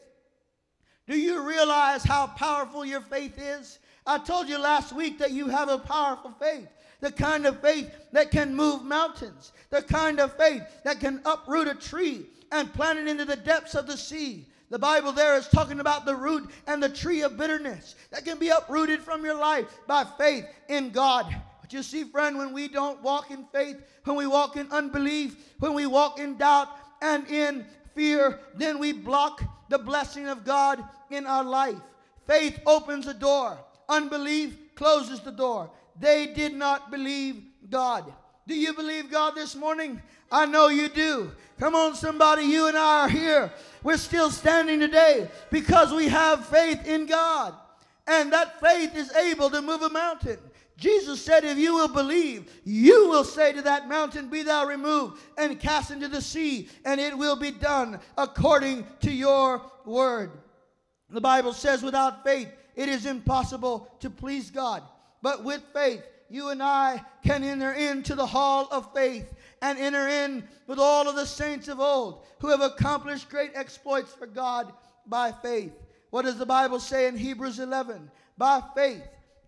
Do 1.07 1.17
you 1.17 1.45
realize 1.45 2.03
how 2.03 2.27
powerful 2.27 2.85
your 2.85 3.01
faith 3.01 3.37
is? 3.37 3.79
I 4.05 4.17
told 4.19 4.47
you 4.47 4.57
last 4.57 4.93
week 4.93 5.19
that 5.19 5.31
you 5.31 5.47
have 5.47 5.69
a 5.69 5.77
powerful 5.77 6.31
faith. 6.39 6.67
The 7.01 7.11
kind 7.11 7.45
of 7.45 7.59
faith 7.59 7.91
that 8.13 8.31
can 8.31 8.55
move 8.55 8.83
mountains. 8.83 9.51
The 9.69 9.81
kind 9.81 10.19
of 10.19 10.35
faith 10.37 10.63
that 10.83 10.99
can 10.99 11.21
uproot 11.25 11.67
a 11.67 11.75
tree 11.75 12.25
and 12.51 12.73
plant 12.73 12.99
it 12.99 13.07
into 13.07 13.25
the 13.25 13.35
depths 13.35 13.75
of 13.75 13.87
the 13.87 13.97
sea. 13.97 14.45
The 14.69 14.79
Bible 14.79 15.11
there 15.11 15.35
is 15.35 15.47
talking 15.47 15.79
about 15.79 16.05
the 16.05 16.15
root 16.15 16.49
and 16.65 16.81
the 16.81 16.89
tree 16.89 17.21
of 17.21 17.37
bitterness 17.37 17.95
that 18.11 18.25
can 18.25 18.39
be 18.39 18.49
uprooted 18.49 19.01
from 19.01 19.23
your 19.23 19.37
life 19.37 19.67
by 19.87 20.03
faith 20.03 20.45
in 20.69 20.91
God. 20.91 21.25
But 21.61 21.73
you 21.73 21.83
see, 21.83 22.05
friend, 22.05 22.37
when 22.37 22.53
we 22.53 22.67
don't 22.67 23.01
walk 23.03 23.29
in 23.29 23.45
faith, 23.51 23.77
when 24.05 24.15
we 24.15 24.25
walk 24.25 24.57
in 24.57 24.71
unbelief, 24.71 25.35
when 25.59 25.73
we 25.73 25.85
walk 25.85 26.19
in 26.19 26.37
doubt 26.37 26.69
and 27.01 27.27
in 27.27 27.65
fear, 27.95 28.39
then 28.55 28.79
we 28.79 28.93
block 28.93 29.43
the 29.69 29.77
blessing 29.77 30.27
of 30.27 30.45
God 30.45 30.83
in 31.09 31.25
our 31.25 31.43
life. 31.43 31.77
Faith 32.27 32.59
opens 32.65 33.07
a 33.07 33.13
door. 33.13 33.57
Unbelief 33.89 34.55
closes 34.75 35.19
the 35.19 35.31
door. 35.31 35.69
They 35.99 36.27
did 36.27 36.53
not 36.53 36.91
believe 36.91 37.43
God. 37.69 38.11
Do 38.47 38.55
you 38.55 38.73
believe 38.73 39.11
God 39.11 39.35
this 39.35 39.55
morning? 39.55 40.01
I 40.31 40.45
know 40.45 40.67
you 40.67 40.89
do. 40.89 41.31
Come 41.59 41.75
on, 41.75 41.95
somebody, 41.95 42.43
you 42.43 42.67
and 42.67 42.77
I 42.77 43.01
are 43.01 43.09
here. 43.09 43.53
We're 43.83 43.97
still 43.97 44.31
standing 44.31 44.79
today 44.79 45.29
because 45.51 45.93
we 45.93 46.07
have 46.07 46.45
faith 46.47 46.85
in 46.87 47.05
God. 47.05 47.53
And 48.07 48.33
that 48.33 48.59
faith 48.59 48.95
is 48.95 49.13
able 49.13 49.49
to 49.49 49.61
move 49.61 49.81
a 49.81 49.89
mountain. 49.89 50.39
Jesus 50.77 51.21
said, 51.21 51.43
If 51.43 51.57
you 51.57 51.75
will 51.75 51.87
believe, 51.87 52.51
you 52.63 53.09
will 53.09 53.23
say 53.23 53.53
to 53.53 53.61
that 53.63 53.87
mountain, 53.87 54.29
Be 54.29 54.43
thou 54.43 54.65
removed 54.65 55.21
and 55.37 55.59
cast 55.59 55.91
into 55.91 56.07
the 56.07 56.21
sea, 56.21 56.69
and 56.83 56.99
it 56.99 57.17
will 57.17 57.35
be 57.35 57.51
done 57.51 57.99
according 58.17 58.85
to 59.01 59.11
your 59.11 59.61
word. 59.85 60.31
The 61.09 61.21
Bible 61.21 61.53
says, 61.53 61.83
Without 61.83 62.23
faith, 62.23 62.49
it 62.75 62.89
is 62.89 63.05
impossible 63.05 63.87
to 63.99 64.09
please 64.09 64.49
God. 64.49 64.83
But 65.21 65.43
with 65.43 65.61
faith, 65.73 66.03
you 66.29 66.49
and 66.49 66.63
I 66.63 67.03
can 67.23 67.43
enter 67.43 67.71
into 67.73 68.15
the 68.15 68.25
hall 68.25 68.67
of 68.71 68.91
faith 68.93 69.31
and 69.61 69.77
enter 69.77 70.07
in 70.07 70.43
with 70.65 70.79
all 70.79 71.07
of 71.07 71.15
the 71.15 71.25
saints 71.25 71.67
of 71.67 71.79
old 71.79 72.25
who 72.39 72.47
have 72.49 72.61
accomplished 72.61 73.29
great 73.29 73.51
exploits 73.53 74.11
for 74.11 74.25
God 74.25 74.73
by 75.05 75.31
faith. 75.31 75.71
What 76.09 76.25
does 76.25 76.37
the 76.37 76.45
Bible 76.45 76.79
say 76.79 77.07
in 77.07 77.15
Hebrews 77.15 77.59
11? 77.59 78.09
By 78.37 78.61
faith, 78.75 79.03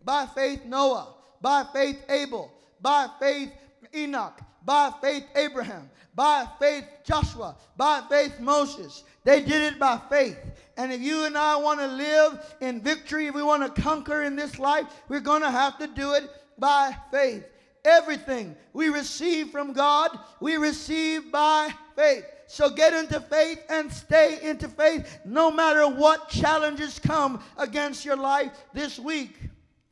by 0.06 0.28
faith, 0.28 0.64
Noah, 0.66 1.16
by 1.42 1.66
faith, 1.74 2.00
Abel, 2.08 2.52
by 2.80 3.08
faith, 3.20 3.52
Enoch, 3.94 4.40
by 4.64 4.92
faith, 5.02 5.26
Abraham, 5.36 5.90
by 6.14 6.48
faith, 6.60 6.86
Joshua, 7.04 7.56
by 7.76 8.02
faith, 8.10 8.40
Moses. 8.40 9.04
They 9.24 9.42
did 9.42 9.74
it 9.74 9.80
by 9.80 10.00
faith. 10.10 10.38
And 10.78 10.94
if 10.94 11.02
you 11.02 11.26
and 11.26 11.38
I 11.38 11.56
want 11.58 11.80
to 11.80 11.88
live 11.88 12.56
in 12.62 12.82
victory, 12.82 13.28
if 13.28 13.36
we 13.36 13.44
want 13.44 13.76
to 13.76 13.82
conquer 13.82 14.24
in 14.24 14.36
this 14.36 14.60
life, 14.60 14.86
we're 15.10 15.20
going 15.20 15.42
to 15.42 15.52
have 15.52 15.78
to 15.80 15.88
do 15.88 16.14
it 16.14 16.30
by 16.58 16.96
faith. 17.12 17.44
Everything 17.84 18.56
we 18.74 18.90
receive 18.90 19.50
from 19.50 19.74
God, 19.74 20.18
we 20.40 20.56
receive 20.58 21.32
by 21.32 21.72
faith. 21.96 22.26
So 22.48 22.70
get 22.70 22.94
into 22.94 23.20
faith 23.20 23.60
and 23.70 23.92
stay 23.92 24.40
into 24.42 24.68
faith 24.68 25.20
no 25.26 25.50
matter 25.52 25.88
what 25.88 26.30
challenges 26.30 27.00
come 27.00 27.42
against 27.58 28.06
your 28.06 28.18
life 28.18 28.52
this 28.74 29.00
week. 29.00 29.38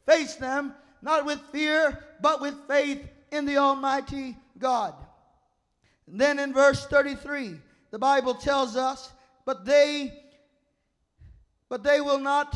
Face 0.06 0.36
them, 0.36 0.74
not 1.02 1.26
with 1.26 1.40
fear, 1.52 2.04
but 2.22 2.42
with 2.42 2.56
faith 2.68 3.02
in 3.32 3.46
the 3.46 3.58
Almighty 3.58 4.38
God. 4.60 4.94
And 6.08 6.20
then 6.20 6.40
in 6.40 6.54
verse 6.54 6.86
33, 6.86 7.60
the 7.92 8.00
Bible 8.00 8.34
tells 8.34 8.76
us, 8.76 9.12
but 9.46 9.66
they 9.66 10.20
but 11.70 11.84
they 11.84 12.02
will 12.02 12.20
not 12.20 12.56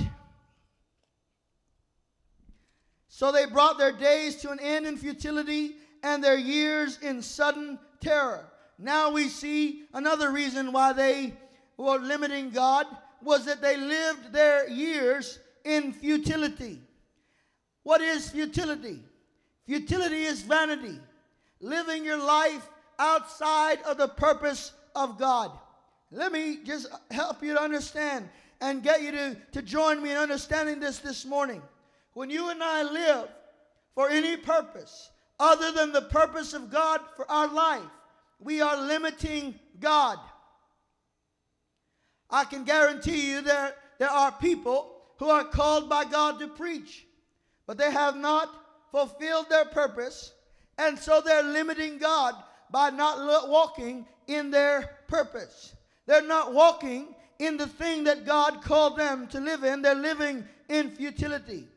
so 3.08 3.32
they 3.32 3.48
brought 3.48 3.80
their 3.80 3.92
days 3.92 4.36
to 4.38 4.52
an 4.52 4.60
end 4.60 4.86
in 4.86 4.96
futility 4.96 5.76
and 6.04 6.24
their 6.24 6.38
years 6.38 7.00
in 7.02 7.24
sudden 7.24 7.80
terror. 8.00 8.46
Now 8.78 9.12
we 9.12 9.28
see 9.28 9.86
another 9.94 10.32
reason 10.32 10.72
why 10.72 10.94
they 10.94 11.34
were 11.78 11.98
limiting 11.98 12.52
God 12.52 12.86
was 13.24 13.46
that 13.46 13.60
they 13.60 13.76
lived 13.76 14.32
their 14.34 14.70
years 14.70 15.40
in 15.64 15.94
futility. 15.94 16.80
What 17.88 18.02
is 18.02 18.32
futility? 18.32 19.02
Futility 19.66 20.24
is 20.24 20.42
vanity, 20.42 21.00
living 21.62 22.04
your 22.04 22.22
life 22.22 22.68
outside 23.00 23.82
of 23.84 23.98
the 23.98 24.10
purpose 24.10 24.74
of 24.94 25.18
God. 25.18 25.58
Let 26.12 26.34
me 26.34 26.60
just 26.66 26.88
help 27.12 27.42
you 27.42 27.54
to 27.54 27.62
understand 27.62 28.28
and 28.60 28.84
get 28.84 29.04
you 29.04 29.12
to, 29.14 29.38
to 29.54 29.62
join 29.62 30.04
me 30.04 30.12
in 30.12 30.18
understanding 30.18 30.82
this 30.82 31.00
this 31.00 31.26
morning. 31.26 31.62
When 32.12 32.30
you 32.30 32.50
and 32.50 32.62
I 32.62 32.84
live 32.84 33.30
for 33.96 34.10
any 34.10 34.36
purpose 34.36 35.10
other 35.40 35.72
than 35.72 35.94
the 35.94 36.02
purpose 36.02 36.54
of 36.54 36.70
God 36.70 37.00
for 37.16 37.32
our 37.32 37.48
life, 37.48 37.90
we 38.42 38.60
are 38.60 38.82
limiting 38.82 39.58
God. 39.80 40.20
I 42.30 42.44
can 42.44 42.66
guarantee 42.66 43.32
you 43.32 43.44
that 43.44 43.78
there 43.98 44.10
are 44.10 44.34
people 44.34 44.92
who 45.20 45.30
are 45.30 45.46
called 45.46 45.90
by 45.90 46.04
God 46.04 46.38
to 46.40 46.50
preach, 46.50 47.07
but 47.68 47.78
they 47.78 47.92
have 47.92 48.16
not 48.16 48.50
fulfilled 48.92 49.48
their 49.50 49.66
purpose, 49.66 50.34
and 50.80 50.98
so 50.98 51.22
they're 51.22 51.44
limiting 51.44 52.00
God 52.00 52.34
by 52.72 52.90
not 52.90 53.50
walking 53.50 54.08
in 54.28 54.50
their 54.50 54.98
purpose. 55.08 55.76
They're 56.08 56.26
not 56.26 56.54
walking 56.54 57.14
in 57.38 57.58
the 57.58 57.68
thing 57.68 58.06
that 58.06 58.26
God 58.26 58.64
called 58.64 58.98
them 58.98 59.28
to 59.28 59.40
live 59.40 59.64
in, 59.64 59.84
they're 59.84 59.94
living 59.94 60.44
in 60.70 60.90
futility. 60.90 61.68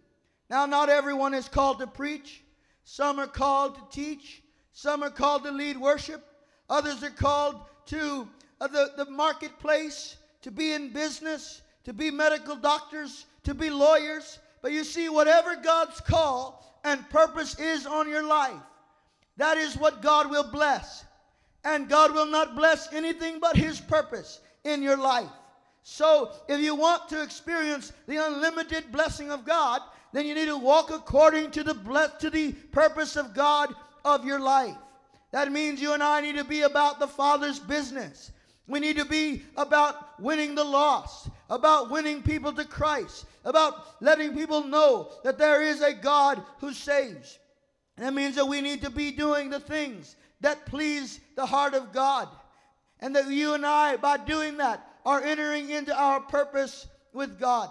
Now, 0.48 0.64
not 0.64 0.88
everyone 0.88 1.34
is 1.34 1.48
called 1.48 1.80
to 1.80 1.86
preach, 1.86 2.42
some 2.84 3.18
are 3.18 3.26
called 3.26 3.74
to 3.74 3.82
teach, 3.90 4.42
some 4.72 5.02
are 5.02 5.10
called 5.10 5.44
to 5.44 5.50
lead 5.50 5.76
worship, 5.76 6.24
Others 6.70 7.02
are 7.02 7.10
called 7.10 7.56
to 7.86 8.28
uh, 8.60 8.68
the, 8.68 8.92
the 8.96 9.10
marketplace, 9.10 10.16
to 10.42 10.52
be 10.52 10.72
in 10.72 10.92
business, 10.92 11.62
to 11.84 11.92
be 11.92 12.12
medical 12.12 12.54
doctors, 12.54 13.26
to 13.42 13.54
be 13.54 13.68
lawyers. 13.68 14.38
But 14.62 14.72
you 14.72 14.84
see, 14.84 15.08
whatever 15.08 15.56
God's 15.56 16.00
call 16.00 16.80
and 16.84 17.08
purpose 17.10 17.58
is 17.58 17.86
on 17.86 18.08
your 18.08 18.26
life, 18.26 18.60
that 19.36 19.56
is 19.56 19.76
what 19.76 20.02
God 20.02 20.30
will 20.30 20.50
bless. 20.50 21.04
And 21.64 21.88
God 21.88 22.12
will 22.12 22.26
not 22.26 22.56
bless 22.56 22.92
anything 22.92 23.38
but 23.40 23.56
His 23.56 23.80
purpose 23.80 24.40
in 24.64 24.82
your 24.82 24.96
life. 24.96 25.28
So, 25.82 26.32
if 26.48 26.60
you 26.60 26.74
want 26.74 27.08
to 27.08 27.22
experience 27.22 27.92
the 28.06 28.16
unlimited 28.16 28.92
blessing 28.92 29.30
of 29.30 29.44
God, 29.44 29.80
then 30.12 30.26
you 30.26 30.34
need 30.34 30.46
to 30.46 30.56
walk 30.56 30.90
according 30.90 31.52
to 31.52 31.62
the 31.62 31.74
bless, 31.74 32.12
to 32.20 32.30
the 32.30 32.52
purpose 32.52 33.16
of 33.16 33.34
God 33.34 33.74
of 34.04 34.24
your 34.24 34.40
life. 34.40 34.76
That 35.32 35.52
means 35.52 35.80
you 35.80 35.92
and 35.92 36.02
I 36.02 36.20
need 36.20 36.36
to 36.36 36.44
be 36.44 36.62
about 36.62 36.98
the 36.98 37.06
Father's 37.06 37.58
business. 37.58 38.32
We 38.70 38.78
need 38.78 38.98
to 38.98 39.04
be 39.04 39.42
about 39.56 40.20
winning 40.20 40.54
the 40.54 40.62
lost, 40.62 41.28
about 41.50 41.90
winning 41.90 42.22
people 42.22 42.52
to 42.52 42.64
Christ, 42.64 43.26
about 43.44 44.00
letting 44.00 44.32
people 44.32 44.62
know 44.62 45.10
that 45.24 45.38
there 45.38 45.60
is 45.60 45.82
a 45.82 45.92
God 45.92 46.40
who 46.60 46.72
saves. 46.72 47.40
And 47.96 48.06
that 48.06 48.14
means 48.14 48.36
that 48.36 48.46
we 48.46 48.60
need 48.60 48.82
to 48.82 48.90
be 48.90 49.10
doing 49.10 49.50
the 49.50 49.58
things 49.58 50.14
that 50.40 50.66
please 50.66 51.18
the 51.34 51.44
heart 51.44 51.74
of 51.74 51.92
God. 51.92 52.28
And 53.00 53.16
that 53.16 53.26
you 53.28 53.54
and 53.54 53.66
I, 53.66 53.96
by 53.96 54.18
doing 54.18 54.58
that, 54.58 54.86
are 55.04 55.20
entering 55.20 55.70
into 55.70 55.92
our 55.92 56.20
purpose 56.20 56.86
with 57.12 57.40
God. 57.40 57.70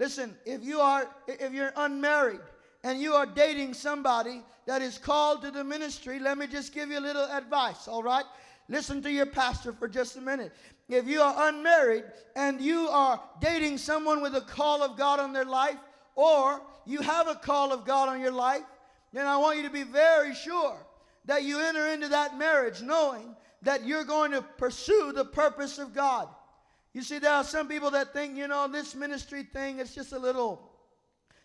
Listen, 0.00 0.34
if 0.44 0.64
you 0.64 0.80
are 0.80 1.08
if 1.28 1.52
you're 1.52 1.72
unmarried 1.76 2.40
and 2.82 3.00
you 3.00 3.12
are 3.12 3.26
dating 3.26 3.74
somebody 3.74 4.42
that 4.66 4.82
is 4.82 4.98
called 4.98 5.42
to 5.42 5.52
the 5.52 5.62
ministry, 5.62 6.18
let 6.18 6.38
me 6.38 6.48
just 6.48 6.74
give 6.74 6.90
you 6.90 6.98
a 6.98 7.00
little 7.00 7.26
advice, 7.26 7.86
all 7.86 8.02
right? 8.02 8.24
Listen 8.68 9.02
to 9.02 9.10
your 9.10 9.26
pastor 9.26 9.72
for 9.72 9.88
just 9.88 10.16
a 10.16 10.20
minute. 10.20 10.52
If 10.88 11.06
you 11.06 11.20
are 11.20 11.48
unmarried 11.48 12.04
and 12.36 12.60
you 12.60 12.88
are 12.88 13.20
dating 13.40 13.78
someone 13.78 14.22
with 14.22 14.34
a 14.34 14.40
call 14.40 14.82
of 14.82 14.96
God 14.96 15.20
on 15.20 15.32
their 15.32 15.44
life, 15.44 15.76
or 16.14 16.60
you 16.86 17.00
have 17.00 17.28
a 17.28 17.34
call 17.34 17.72
of 17.72 17.84
God 17.84 18.08
on 18.08 18.20
your 18.20 18.32
life, 18.32 18.62
then 19.12 19.26
I 19.26 19.36
want 19.36 19.58
you 19.58 19.64
to 19.64 19.70
be 19.70 19.82
very 19.82 20.34
sure 20.34 20.76
that 21.26 21.44
you 21.44 21.60
enter 21.60 21.88
into 21.88 22.08
that 22.08 22.38
marriage 22.38 22.82
knowing 22.82 23.34
that 23.62 23.84
you're 23.84 24.04
going 24.04 24.30
to 24.32 24.42
pursue 24.42 25.12
the 25.14 25.24
purpose 25.24 25.78
of 25.78 25.94
God. 25.94 26.28
You 26.92 27.02
see, 27.02 27.18
there 27.18 27.32
are 27.32 27.44
some 27.44 27.66
people 27.66 27.90
that 27.92 28.12
think, 28.12 28.36
you 28.36 28.46
know, 28.46 28.68
this 28.68 28.94
ministry 28.94 29.42
thing, 29.42 29.78
it's 29.80 29.94
just 29.94 30.12
a 30.12 30.18
little 30.18 30.70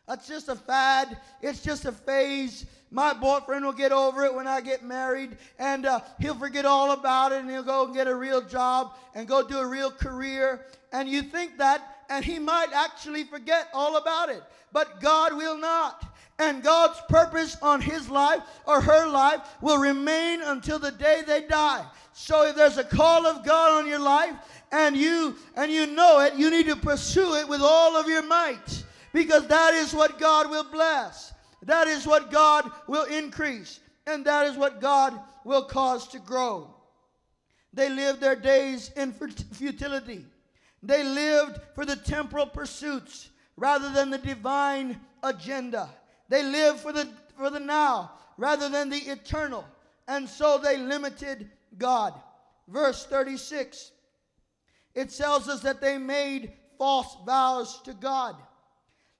that's 0.09 0.27
just 0.27 0.49
a 0.49 0.55
fad. 0.55 1.17
It's 1.39 1.61
just 1.61 1.85
a 1.85 1.91
phase. 1.91 2.65
My 2.89 3.13
boyfriend 3.13 3.63
will 3.63 3.71
get 3.71 3.91
over 3.91 4.25
it 4.25 4.33
when 4.33 4.47
I 4.47 4.59
get 4.59 4.83
married, 4.83 5.37
and 5.59 5.85
uh, 5.85 5.99
he'll 6.19 6.33
forget 6.33 6.65
all 6.65 6.93
about 6.93 7.31
it, 7.31 7.41
and 7.41 7.49
he'll 7.49 7.61
go 7.61 7.85
and 7.85 7.93
get 7.93 8.07
a 8.07 8.15
real 8.15 8.41
job 8.41 8.95
and 9.13 9.27
go 9.27 9.47
do 9.47 9.59
a 9.59 9.67
real 9.67 9.91
career. 9.91 10.65
And 10.91 11.07
you 11.07 11.21
think 11.21 11.59
that, 11.59 12.05
and 12.09 12.25
he 12.25 12.39
might 12.39 12.73
actually 12.73 13.23
forget 13.23 13.67
all 13.71 13.97
about 13.97 14.29
it. 14.29 14.41
But 14.73 14.99
God 14.99 15.37
will 15.37 15.59
not. 15.59 16.03
And 16.39 16.63
God's 16.63 16.99
purpose 17.07 17.55
on 17.61 17.79
his 17.79 18.09
life 18.09 18.41
or 18.65 18.81
her 18.81 19.07
life 19.07 19.41
will 19.61 19.77
remain 19.77 20.41
until 20.41 20.79
the 20.79 20.91
day 20.91 21.21
they 21.27 21.41
die. 21.41 21.85
So 22.13 22.47
if 22.47 22.55
there's 22.55 22.79
a 22.79 22.83
call 22.83 23.27
of 23.27 23.45
God 23.45 23.77
on 23.77 23.87
your 23.87 23.99
life 23.99 24.33
and 24.71 24.97
you 24.97 25.35
and 25.55 25.71
you 25.71 25.85
know 25.85 26.21
it, 26.21 26.33
you 26.33 26.49
need 26.49 26.65
to 26.67 26.75
pursue 26.75 27.35
it 27.35 27.47
with 27.47 27.61
all 27.61 27.95
of 27.95 28.07
your 28.07 28.23
might 28.23 28.85
because 29.13 29.47
that 29.47 29.73
is 29.73 29.93
what 29.93 30.19
God 30.19 30.49
will 30.49 30.63
bless. 30.63 31.33
That 31.63 31.87
is 31.87 32.07
what 32.07 32.31
God 32.31 32.69
will 32.87 33.05
increase. 33.05 33.79
And 34.07 34.25
that 34.25 34.47
is 34.47 34.55
what 34.55 34.81
God 34.81 35.19
will 35.43 35.63
cause 35.63 36.07
to 36.09 36.19
grow. 36.19 36.73
They 37.73 37.89
lived 37.89 38.21
their 38.21 38.35
days 38.35 38.91
in 38.95 39.13
futility. 39.13 40.25
They 40.81 41.03
lived 41.03 41.59
for 41.75 41.85
the 41.85 41.95
temporal 41.95 42.47
pursuits 42.47 43.29
rather 43.57 43.91
than 43.91 44.09
the 44.09 44.17
divine 44.17 44.99
agenda. 45.21 45.89
They 46.29 46.43
lived 46.43 46.79
for 46.79 46.93
the, 46.93 47.07
for 47.37 47.49
the 47.49 47.59
now 47.59 48.11
rather 48.37 48.69
than 48.69 48.89
the 48.89 48.97
eternal. 48.97 49.65
And 50.07 50.27
so 50.27 50.57
they 50.57 50.77
limited 50.77 51.49
God. 51.77 52.13
Verse 52.67 53.05
36, 53.05 53.91
it 54.95 55.09
tells 55.09 55.49
us 55.49 55.61
that 55.61 55.81
they 55.81 55.97
made 55.97 56.53
false 56.77 57.17
vows 57.25 57.81
to 57.83 57.93
God. 57.93 58.35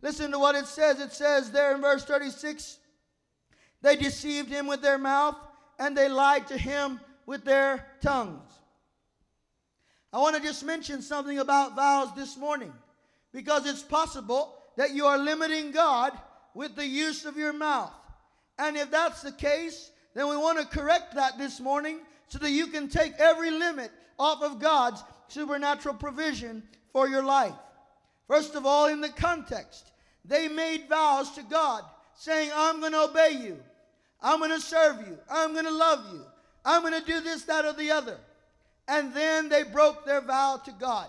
Listen 0.01 0.31
to 0.31 0.39
what 0.39 0.55
it 0.55 0.65
says. 0.65 0.99
It 0.99 1.11
says 1.11 1.51
there 1.51 1.75
in 1.75 1.81
verse 1.81 2.05
36 2.05 2.77
they 3.81 3.95
deceived 3.95 4.49
him 4.49 4.67
with 4.67 4.81
their 4.81 4.97
mouth 4.97 5.35
and 5.77 5.95
they 5.95 6.09
lied 6.09 6.47
to 6.47 6.57
him 6.57 6.99
with 7.25 7.45
their 7.45 7.85
tongues. 8.01 8.51
I 10.11 10.17
want 10.17 10.35
to 10.35 10.41
just 10.41 10.65
mention 10.65 11.01
something 11.01 11.39
about 11.39 11.75
vows 11.75 12.09
this 12.15 12.35
morning 12.35 12.73
because 13.31 13.65
it's 13.65 13.83
possible 13.83 14.55
that 14.75 14.91
you 14.91 15.05
are 15.05 15.17
limiting 15.17 15.71
God 15.71 16.17
with 16.53 16.75
the 16.75 16.85
use 16.85 17.25
of 17.25 17.37
your 17.37 17.53
mouth. 17.53 17.93
And 18.57 18.75
if 18.75 18.91
that's 18.91 19.21
the 19.21 19.31
case, 19.31 19.91
then 20.15 20.27
we 20.27 20.35
want 20.35 20.59
to 20.59 20.65
correct 20.65 21.15
that 21.15 21.37
this 21.37 21.59
morning 21.59 21.99
so 22.27 22.39
that 22.39 22.51
you 22.51 22.67
can 22.67 22.89
take 22.89 23.13
every 23.19 23.51
limit 23.51 23.91
off 24.17 24.41
of 24.41 24.59
God's 24.59 25.03
supernatural 25.27 25.95
provision 25.95 26.63
for 26.91 27.07
your 27.07 27.23
life. 27.23 27.53
First 28.27 28.55
of 28.55 28.65
all, 28.65 28.87
in 28.87 29.01
the 29.01 29.09
context, 29.09 29.88
they 30.25 30.47
made 30.47 30.87
vows 30.89 31.31
to 31.31 31.43
God 31.43 31.83
saying, 32.15 32.51
I'm 32.53 32.79
going 32.79 32.91
to 32.91 33.03
obey 33.03 33.37
you. 33.41 33.57
I'm 34.21 34.39
going 34.39 34.51
to 34.51 34.59
serve 34.59 34.97
you. 35.07 35.17
I'm 35.29 35.53
going 35.53 35.65
to 35.65 35.71
love 35.71 36.05
you. 36.11 36.21
I'm 36.65 36.81
going 36.81 36.99
to 36.99 37.05
do 37.05 37.21
this, 37.21 37.43
that, 37.43 37.65
or 37.65 37.73
the 37.73 37.91
other. 37.91 38.17
And 38.87 39.13
then 39.13 39.49
they 39.49 39.63
broke 39.63 40.05
their 40.05 40.21
vow 40.21 40.61
to 40.65 40.71
God. 40.71 41.07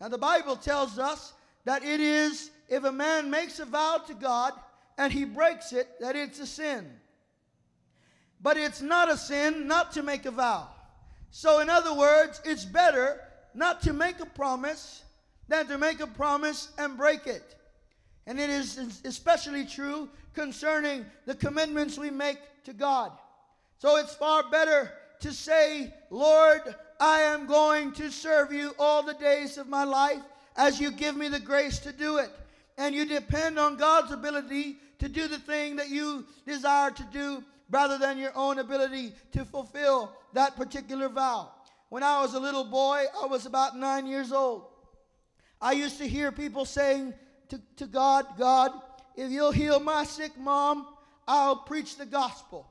Now, 0.00 0.08
the 0.08 0.18
Bible 0.18 0.56
tells 0.56 0.98
us 0.98 1.32
that 1.64 1.84
it 1.84 2.00
is, 2.00 2.50
if 2.68 2.84
a 2.84 2.92
man 2.92 3.30
makes 3.30 3.58
a 3.58 3.64
vow 3.64 4.00
to 4.06 4.14
God 4.14 4.52
and 4.98 5.12
he 5.12 5.24
breaks 5.24 5.72
it, 5.72 5.88
that 6.00 6.14
it's 6.14 6.38
a 6.38 6.46
sin. 6.46 6.88
But 8.40 8.56
it's 8.56 8.82
not 8.82 9.10
a 9.10 9.16
sin 9.16 9.66
not 9.66 9.92
to 9.92 10.02
make 10.02 10.26
a 10.26 10.30
vow. 10.30 10.68
So, 11.30 11.60
in 11.60 11.68
other 11.68 11.94
words, 11.94 12.40
it's 12.44 12.64
better 12.64 13.20
not 13.54 13.82
to 13.82 13.92
make 13.92 14.20
a 14.20 14.26
promise 14.26 15.02
than 15.48 15.66
to 15.68 15.78
make 15.78 16.00
a 16.00 16.06
promise 16.06 16.70
and 16.78 16.96
break 16.96 17.26
it. 17.26 17.56
And 18.26 18.40
it 18.40 18.50
is 18.50 19.00
especially 19.04 19.64
true 19.64 20.08
concerning 20.34 21.06
the 21.26 21.34
commitments 21.34 21.98
we 21.98 22.10
make 22.10 22.38
to 22.64 22.72
God. 22.72 23.12
So 23.78 23.96
it's 23.96 24.14
far 24.14 24.50
better 24.50 24.92
to 25.20 25.32
say, 25.32 25.92
Lord, 26.10 26.62
I 27.00 27.20
am 27.20 27.46
going 27.46 27.92
to 27.92 28.10
serve 28.10 28.52
you 28.52 28.72
all 28.78 29.02
the 29.02 29.14
days 29.14 29.58
of 29.58 29.68
my 29.68 29.84
life 29.84 30.22
as 30.56 30.80
you 30.80 30.90
give 30.90 31.16
me 31.16 31.28
the 31.28 31.40
grace 31.40 31.78
to 31.80 31.92
do 31.92 32.18
it. 32.18 32.30
And 32.78 32.94
you 32.94 33.06
depend 33.06 33.58
on 33.58 33.76
God's 33.76 34.12
ability 34.12 34.78
to 34.98 35.08
do 35.08 35.28
the 35.28 35.38
thing 35.38 35.76
that 35.76 35.88
you 35.88 36.26
desire 36.46 36.90
to 36.90 37.04
do 37.12 37.44
rather 37.70 37.98
than 37.98 38.18
your 38.18 38.32
own 38.34 38.58
ability 38.58 39.12
to 39.32 39.44
fulfill 39.44 40.12
that 40.32 40.56
particular 40.56 41.08
vow. 41.08 41.50
When 41.88 42.02
I 42.02 42.20
was 42.20 42.34
a 42.34 42.40
little 42.40 42.64
boy, 42.64 43.04
I 43.22 43.26
was 43.26 43.46
about 43.46 43.76
nine 43.76 44.06
years 44.06 44.32
old. 44.32 44.66
I 45.60 45.72
used 45.72 45.98
to 45.98 46.08
hear 46.08 46.32
people 46.32 46.64
saying 46.64 47.14
to, 47.48 47.60
to 47.76 47.86
God, 47.86 48.26
God, 48.38 48.72
if 49.16 49.30
you'll 49.30 49.52
heal 49.52 49.80
my 49.80 50.04
sick 50.04 50.36
mom, 50.38 50.86
I'll 51.26 51.56
preach 51.56 51.96
the 51.96 52.06
gospel. 52.06 52.68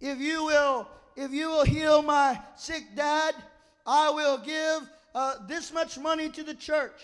If 0.00 0.18
you 0.18 0.44
will, 0.44 0.88
if 1.16 1.32
you 1.32 1.48
will 1.48 1.64
heal 1.64 2.02
my 2.02 2.38
sick 2.56 2.84
dad, 2.94 3.34
I 3.86 4.10
will 4.10 4.38
give 4.38 4.88
uh, 5.14 5.46
this 5.46 5.72
much 5.72 5.98
money 5.98 6.28
to 6.28 6.42
the 6.42 6.54
church. 6.54 7.00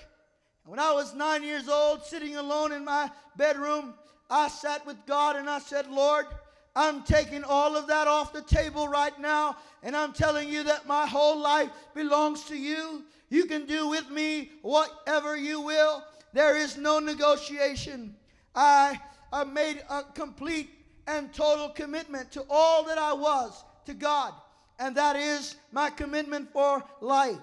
When 0.65 0.79
I 0.79 0.93
was 0.93 1.15
nine 1.15 1.43
years 1.43 1.69
old, 1.69 2.05
sitting 2.05 2.37
alone 2.37 2.73
in 2.73 2.85
my 2.85 3.11
bedroom, 3.37 3.95
I 4.31 4.49
sat 4.49 4.87
with 4.87 4.97
God 5.07 5.37
and 5.37 5.49
I 5.49 5.59
said, 5.59 5.91
Lord, 5.91 6.27
I'm 6.75 7.03
taking 7.03 7.45
all 7.45 7.77
of 7.77 7.87
that 7.89 8.07
off 8.07 8.33
the 8.33 8.43
table 8.43 8.89
right 8.89 9.19
now, 9.21 9.57
and 9.83 9.95
I'm 9.95 10.13
telling 10.13 10.49
you 10.49 10.63
that 10.65 10.87
my 10.87 11.07
whole 11.07 11.39
life 11.39 11.71
belongs 11.95 12.45
to 12.45 12.57
you. 12.57 13.05
You 13.29 13.45
can 13.47 13.67
do 13.67 13.89
with 13.89 14.11
me 14.11 14.53
whatever 14.63 15.37
you 15.37 15.61
will. 15.61 16.05
There 16.33 16.57
is 16.57 16.77
no 16.77 16.99
negotiation. 16.99 18.17
I, 18.55 19.01
I 19.33 19.45
made 19.45 19.83
a 19.91 20.03
complete 20.15 20.71
and 21.07 21.33
total 21.33 21.69
commitment 21.69 22.33
to 22.33 22.45
all 22.49 22.85
that 22.85 22.99
I 22.99 23.13
was 23.13 23.65
to 23.87 23.95
God, 23.95 24.33
and 24.79 24.97
that 24.97 25.17
is 25.17 25.57
my 25.73 25.91
commitment 25.91 26.53
for 26.53 26.83
life. 27.01 27.41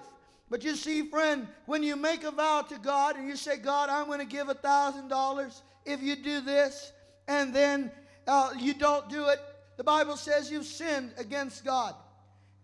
But 0.48 0.64
you 0.64 0.74
see, 0.74 1.08
friend, 1.08 1.46
when 1.66 1.82
you 1.82 1.94
make 1.94 2.24
a 2.24 2.30
vow 2.30 2.62
to 2.62 2.78
God 2.78 3.16
and 3.16 3.28
you 3.28 3.36
say, 3.36 3.56
God, 3.56 3.88
I'm 3.88 4.06
going 4.06 4.18
to 4.18 4.24
give 4.24 4.48
a 4.48 4.54
thousand 4.54 5.08
dollars 5.08 5.62
if 5.84 6.02
you 6.02 6.16
do 6.16 6.40
this, 6.40 6.92
and 7.28 7.54
then 7.54 7.92
uh, 8.26 8.50
you 8.58 8.74
don't 8.74 9.08
do 9.08 9.28
it, 9.28 9.38
the 9.76 9.84
Bible 9.84 10.16
says 10.16 10.50
you've 10.50 10.66
sinned 10.66 11.12
against 11.16 11.64
God. 11.64 11.94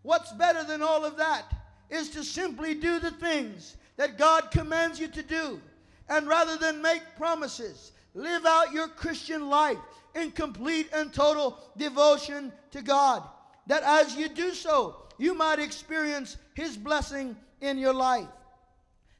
What's 0.03 0.33
better 0.33 0.65
than 0.65 0.83
all 0.83 1.05
of 1.05 1.17
that 1.17 1.45
is 1.89 2.11
to 2.11 2.25
simply 2.25 2.75
do 2.75 2.99
the 2.99 3.12
things 3.12 3.77
that 3.97 4.19
God 4.19 4.51
commands 4.51 4.99
you 5.01 5.09
to 5.09 5.23
do. 5.23 5.61
And 6.09 6.29
rather 6.29 6.57
than 6.57 6.83
make 6.83 7.03
promises, 7.16 7.92
live 8.14 8.47
out 8.47 8.73
your 8.73 8.88
Christian 8.88 9.49
life 9.49 9.79
in 10.14 10.31
complete 10.31 10.88
and 10.92 11.12
total 11.12 11.59
devotion 11.77 12.53
to 12.71 12.83
God. 12.83 13.23
That 13.66 13.83
as 13.83 14.16
you 14.16 14.29
do 14.29 14.53
so, 14.53 14.97
you 15.19 15.35
might 15.35 15.59
experience 15.59 16.37
His 16.55 16.77
blessing 16.77 17.37
in 17.61 17.79
your 17.79 17.95
life. 17.95 18.29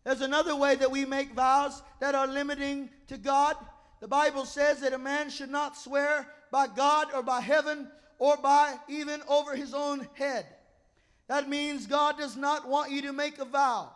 There's 0.05 0.21
another 0.21 0.55
way 0.55 0.77
that 0.77 0.91
we 0.91 1.05
make 1.05 1.35
vows 1.35 1.83
that 2.01 2.15
are 2.15 2.29
limiting 2.29 2.91
to 3.09 3.19
God. 3.19 3.57
The 4.01 4.07
Bible 4.07 4.45
says 4.45 4.81
that 4.81 4.93
a 4.93 4.99
man 4.99 5.31
should 5.31 5.51
not 5.51 5.77
swear 5.77 6.29
by 6.53 6.69
God 6.69 7.09
or 7.13 7.23
by 7.23 7.41
heaven 7.41 7.89
or 8.19 8.37
by 8.37 8.77
even 8.89 9.21
over 9.29 9.57
his 9.57 9.75
own 9.75 10.07
head. 10.15 10.47
That 11.29 11.49
means 11.49 11.87
God 11.87 12.19
does 12.19 12.37
not 12.37 12.69
want 12.69 12.93
you 12.93 13.03
to 13.03 13.13
make 13.13 13.39
a 13.39 13.45
vow. 13.45 13.91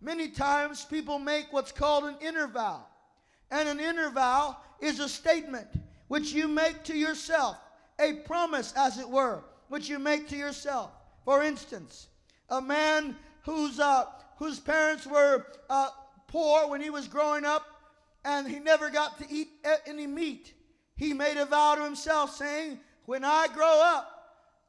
Many 0.00 0.28
times 0.28 0.84
people 0.84 1.18
make 1.18 1.52
what's 1.52 1.72
called 1.72 2.04
an 2.04 2.16
inner 2.20 2.46
vow. 2.46 2.86
And 3.50 3.68
an 3.68 3.80
inner 3.80 4.10
vow 4.10 4.56
is 4.80 5.00
a 5.00 5.08
statement 5.08 5.66
which 6.08 6.32
you 6.32 6.48
make 6.48 6.84
to 6.84 6.96
yourself, 6.96 7.56
a 7.98 8.14
promise, 8.24 8.72
as 8.76 8.98
it 8.98 9.08
were, 9.08 9.42
which 9.68 9.88
you 9.88 9.98
make 9.98 10.28
to 10.28 10.36
yourself. 10.36 10.90
For 11.24 11.42
instance, 11.42 12.08
a 12.48 12.60
man 12.60 13.16
whose, 13.42 13.80
uh, 13.80 14.06
whose 14.36 14.60
parents 14.60 15.06
were 15.06 15.46
uh, 15.68 15.90
poor 16.28 16.68
when 16.68 16.80
he 16.80 16.90
was 16.90 17.08
growing 17.08 17.44
up 17.44 17.66
and 18.24 18.46
he 18.46 18.58
never 18.58 18.90
got 18.90 19.18
to 19.18 19.26
eat 19.30 19.48
any 19.86 20.06
meat, 20.06 20.54
he 20.96 21.12
made 21.12 21.36
a 21.36 21.46
vow 21.46 21.74
to 21.74 21.84
himself 21.84 22.34
saying, 22.34 22.78
When 23.06 23.24
I 23.24 23.48
grow 23.52 23.80
up, 23.82 24.18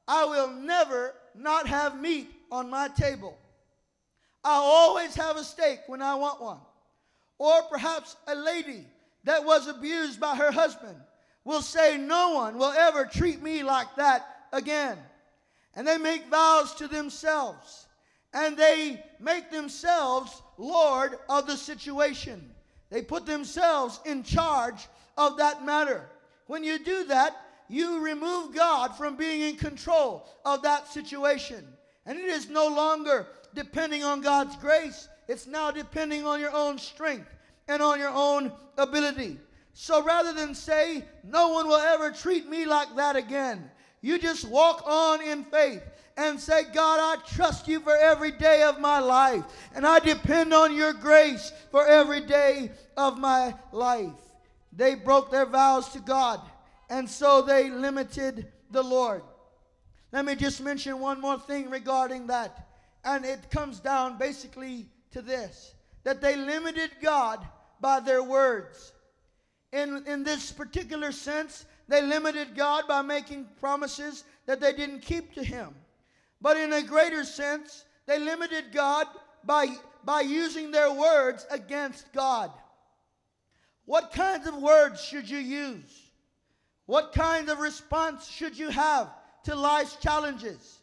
I 0.08 0.26
will 0.26 0.50
never 0.50 1.14
not 1.36 1.68
have 1.68 2.00
meat 2.00 2.30
on 2.52 2.70
my 2.70 2.88
table. 2.88 3.38
I'll 4.44 4.64
always 4.64 5.16
have 5.16 5.38
a 5.38 5.44
steak 5.44 5.82
when 5.88 6.02
I 6.02 6.16
want 6.16 6.42
one. 6.42 6.60
Or 7.38 7.62
perhaps 7.64 8.16
a 8.28 8.36
lady 8.36 8.86
that 9.24 9.44
was 9.44 9.68
abused 9.68 10.20
by 10.20 10.36
her 10.36 10.52
husband 10.52 10.96
will 11.44 11.62
say, 11.62 11.98
No 11.98 12.36
one 12.36 12.58
will 12.58 12.72
ever 12.72 13.06
treat 13.06 13.42
me 13.42 13.64
like 13.64 13.96
that 13.96 14.26
again. 14.52 14.98
And 15.76 15.88
they 15.88 15.98
make 15.98 16.28
vows 16.28 16.76
to 16.76 16.88
themselves. 16.88 17.88
And 18.34 18.58
they 18.58 19.04
make 19.20 19.50
themselves 19.50 20.42
Lord 20.58 21.18
of 21.30 21.48
the 21.48 21.58
situation. 21.58 22.50
They 22.90 23.02
put 23.02 23.26
themselves 23.26 24.00
in 24.06 24.24
charge 24.24 24.88
of 25.18 25.38
that 25.38 25.66
matter. 25.66 26.10
When 26.48 26.64
you 26.64 26.80
do 26.80 27.06
that, 27.06 27.36
you 27.68 28.04
remove 28.04 28.56
God 28.56 28.96
from 28.96 29.16
being 29.16 29.42
in 29.42 29.56
control 29.56 30.28
of 30.44 30.64
that 30.64 30.88
situation. 30.88 31.66
And 32.06 32.18
it 32.18 32.26
is 32.26 32.50
no 32.50 32.68
longer 32.68 33.28
depending 33.54 34.04
on 34.04 34.22
God's 34.22 34.56
grace, 34.58 35.08
it's 35.28 35.48
now 35.48 35.72
depending 35.72 36.26
on 36.26 36.40
your 36.40 36.54
own 36.54 36.78
strength 36.78 37.30
and 37.68 37.82
on 37.82 38.00
your 38.00 38.14
own 38.14 38.52
ability. 38.78 39.40
So 39.74 40.04
rather 40.04 40.34
than 40.34 40.56
say, 40.56 41.06
No 41.24 41.50
one 41.50 41.68
will 41.68 41.76
ever 41.76 42.12
treat 42.12 42.50
me 42.50 42.66
like 42.66 42.96
that 42.96 43.16
again, 43.16 43.70
you 44.02 44.18
just 44.18 44.48
walk 44.48 44.84
on 44.86 45.22
in 45.22 45.44
faith 45.46 45.84
and 46.18 46.40
say, 46.40 46.64
God, 46.74 47.00
I 47.00 47.22
trust 47.24 47.68
you 47.68 47.80
for 47.80 47.96
every 47.96 48.32
day 48.32 48.64
of 48.64 48.80
my 48.80 49.00
life, 49.00 49.44
and 49.74 49.88
I 49.88 50.00
depend 50.00 50.54
on 50.54 50.76
your 50.76 50.92
grace 50.92 51.54
for 51.72 51.88
every 51.88 52.22
day 52.22 52.72
of 52.98 53.18
my 53.18 53.56
life. 53.72 54.12
They 54.74 54.96
broke 54.96 55.32
their 55.32 55.46
vows 55.46 55.90
to 55.90 56.00
God, 56.00 56.42
and 56.90 57.10
so 57.10 57.42
they 57.42 57.70
limited 57.70 58.52
the 58.72 58.84
Lord. 58.84 59.22
Let 60.12 60.26
me 60.26 60.36
just 60.36 60.62
mention 60.62 61.00
one 61.00 61.22
more 61.22 61.40
thing 61.40 61.70
regarding 61.70 62.28
that. 62.28 62.68
And 63.10 63.26
it 63.26 63.50
comes 63.50 63.80
down 63.80 64.20
basically 64.20 64.86
to 65.12 65.24
this 65.24 65.74
that 66.04 66.22
they 66.22 66.36
limited 66.36 66.92
God 67.02 67.46
by 67.82 68.00
their 68.00 68.22
words. 68.22 68.94
In, 69.74 70.04
in 70.06 70.24
this 70.24 70.52
particular 70.52 71.12
sense, 71.12 71.66
they 71.88 72.04
limited 72.04 72.56
God 72.56 72.88
by 72.88 73.02
making 73.02 73.48
promises 73.60 74.26
that 74.46 74.62
they 74.62 74.74
didn't 74.74 75.02
keep 75.02 75.34
to 75.34 75.44
Him. 75.44 75.74
But 76.40 76.58
in 76.58 76.72
a 76.72 76.84
greater 76.84 77.24
sense, 77.24 77.84
they 78.06 78.20
limited 78.20 78.66
God 78.72 79.08
by, 79.44 79.68
by 80.06 80.22
using 80.22 80.70
their 80.70 80.94
words 80.94 81.48
against 81.50 82.14
God. 82.14 82.52
What 83.86 84.14
kinds 84.14 84.48
of 84.48 84.56
words 84.56 85.04
should 85.04 85.28
you 85.28 85.40
use? 85.40 86.12
What 86.86 87.14
kind 87.14 87.50
of 87.50 87.58
response 87.58 88.30
should 88.30 88.58
you 88.58 88.70
have 88.70 89.10
to 89.46 89.56
life's 89.56 89.96
challenges? 89.96 90.80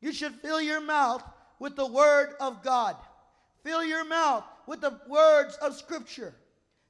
You 0.00 0.12
should 0.12 0.34
fill 0.36 0.62
your 0.62 0.80
mouth 0.80 1.22
with 1.58 1.76
the 1.76 1.86
Word 1.86 2.34
of 2.40 2.62
God. 2.62 2.96
Fill 3.62 3.84
your 3.84 4.04
mouth 4.04 4.44
with 4.66 4.80
the 4.80 4.98
words 5.08 5.56
of 5.56 5.74
Scripture. 5.74 6.34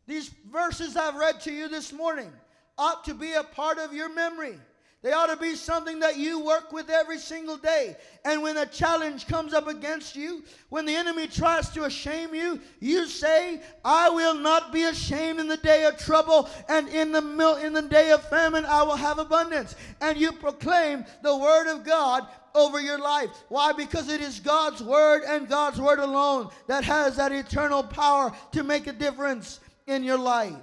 These 0.06 0.30
verses 0.50 0.96
I've 0.96 1.16
read 1.16 1.40
to 1.42 1.52
you 1.52 1.68
this 1.68 1.92
morning 1.92 2.30
ought 2.76 3.04
to 3.04 3.14
be 3.14 3.32
a 3.32 3.42
part 3.42 3.78
of 3.78 3.92
your 3.92 4.12
memory. 4.12 4.58
They 5.00 5.12
ought 5.12 5.26
to 5.26 5.36
be 5.36 5.54
something 5.54 6.00
that 6.00 6.16
you 6.16 6.40
work 6.44 6.72
with 6.72 6.90
every 6.90 7.18
single 7.18 7.56
day. 7.56 7.96
And 8.24 8.42
when 8.42 8.56
a 8.56 8.66
challenge 8.66 9.28
comes 9.28 9.54
up 9.54 9.68
against 9.68 10.16
you, 10.16 10.42
when 10.70 10.86
the 10.86 10.96
enemy 10.96 11.28
tries 11.28 11.70
to 11.70 11.88
shame 11.88 12.34
you, 12.34 12.60
you 12.80 13.06
say, 13.06 13.62
I 13.84 14.10
will 14.10 14.34
not 14.34 14.72
be 14.72 14.82
ashamed 14.82 15.38
in 15.38 15.46
the 15.46 15.56
day 15.56 15.84
of 15.84 15.98
trouble, 15.98 16.50
and 16.68 16.88
in 16.88 17.12
the 17.12 17.22
mil- 17.22 17.56
in 17.56 17.72
the 17.72 17.82
day 17.82 18.10
of 18.10 18.28
famine 18.28 18.64
I 18.64 18.82
will 18.82 18.96
have 18.96 19.20
abundance. 19.20 19.76
And 20.00 20.18
you 20.18 20.32
proclaim 20.32 21.04
the 21.22 21.36
word 21.36 21.72
of 21.72 21.84
God 21.84 22.26
over 22.56 22.80
your 22.80 22.98
life. 22.98 23.30
Why? 23.48 23.72
Because 23.72 24.08
it 24.08 24.20
is 24.20 24.40
God's 24.40 24.82
word 24.82 25.22
and 25.22 25.48
God's 25.48 25.80
word 25.80 26.00
alone 26.00 26.50
that 26.66 26.82
has 26.82 27.16
that 27.16 27.30
eternal 27.30 27.84
power 27.84 28.32
to 28.50 28.64
make 28.64 28.88
a 28.88 28.92
difference 28.92 29.60
in 29.86 30.02
your 30.02 30.18
life. 30.18 30.56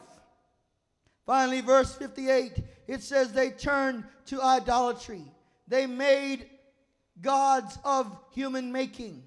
Finally, 1.26 1.62
verse 1.62 1.96
58 1.96 2.75
it 2.88 3.02
says 3.02 3.32
they 3.32 3.50
turned 3.50 4.04
to 4.28 4.42
idolatry. 4.42 5.24
They 5.68 5.88
made 5.88 6.50
gods 7.22 7.78
of 7.84 8.18
human 8.32 8.72
making. 8.72 9.24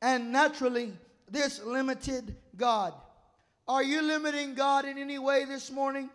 And 0.00 0.32
naturally, 0.32 0.92
this 1.30 1.62
limited 1.64 2.36
God. 2.56 2.94
Are 3.68 3.82
you 3.82 4.02
limiting 4.02 4.54
God 4.54 4.84
in 4.84 4.98
any 4.98 5.18
way 5.18 5.44
this 5.44 5.70
morning? 5.70 6.10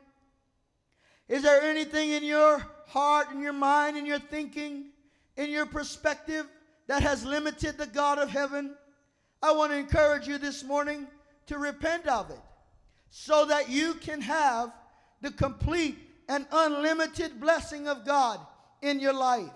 Is 1.28 1.44
there 1.44 1.62
anything 1.62 2.12
in 2.12 2.24
your 2.24 2.66
heart, 2.88 3.32
in 3.32 3.42
your 3.42 3.54
mind, 3.54 3.98
in 3.98 4.06
your 4.06 4.20
thinking, 4.20 4.86
in 5.36 5.50
your 5.50 5.66
perspective 5.66 6.46
that 6.88 7.02
has 7.02 7.26
limited 7.26 7.78
the 7.78 7.88
God 7.88 8.18
of 8.18 8.30
heaven? 8.30 8.76
I 9.42 9.52
want 9.52 9.72
to 9.72 9.78
encourage 9.78 10.28
you 10.28 10.38
this 10.38 10.64
morning 10.64 11.08
to 11.48 11.58
repent 11.58 12.08
of 12.08 12.30
it 12.30 12.40
so 13.10 13.46
that 13.46 13.70
you 13.70 13.94
can 13.96 14.22
have 14.22 14.72
the 15.22 15.32
complete 15.32 15.98
and 16.28 16.46
unlimited 16.52 17.40
blessing 17.40 17.88
of 17.88 18.06
God 18.06 18.40
in 18.82 19.00
your 19.00 19.14
life. 19.14 19.50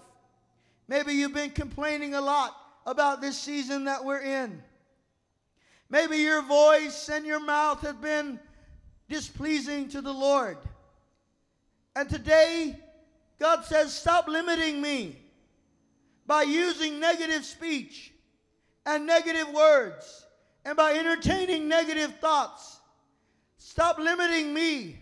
Maybe 0.87 1.13
you've 1.13 1.33
been 1.33 1.51
complaining 1.51 2.15
a 2.15 2.21
lot 2.21 2.55
about 2.85 3.21
this 3.21 3.37
season 3.37 3.85
that 3.85 4.03
we're 4.03 4.21
in. 4.21 4.61
Maybe 5.89 6.17
your 6.17 6.41
voice 6.41 7.09
and 7.09 7.25
your 7.25 7.39
mouth 7.39 7.81
have 7.81 8.01
been 8.01 8.39
displeasing 9.09 9.89
to 9.89 10.01
the 10.01 10.13
Lord. 10.13 10.57
And 11.95 12.09
today, 12.09 12.77
God 13.39 13.65
says, 13.65 13.93
Stop 13.93 14.27
limiting 14.27 14.81
me 14.81 15.17
by 16.25 16.43
using 16.43 16.99
negative 16.99 17.43
speech 17.43 18.13
and 18.85 19.05
negative 19.05 19.53
words 19.53 20.25
and 20.63 20.77
by 20.77 20.93
entertaining 20.93 21.67
negative 21.67 22.15
thoughts. 22.19 22.79
Stop 23.57 23.99
limiting 23.99 24.53
me 24.53 25.01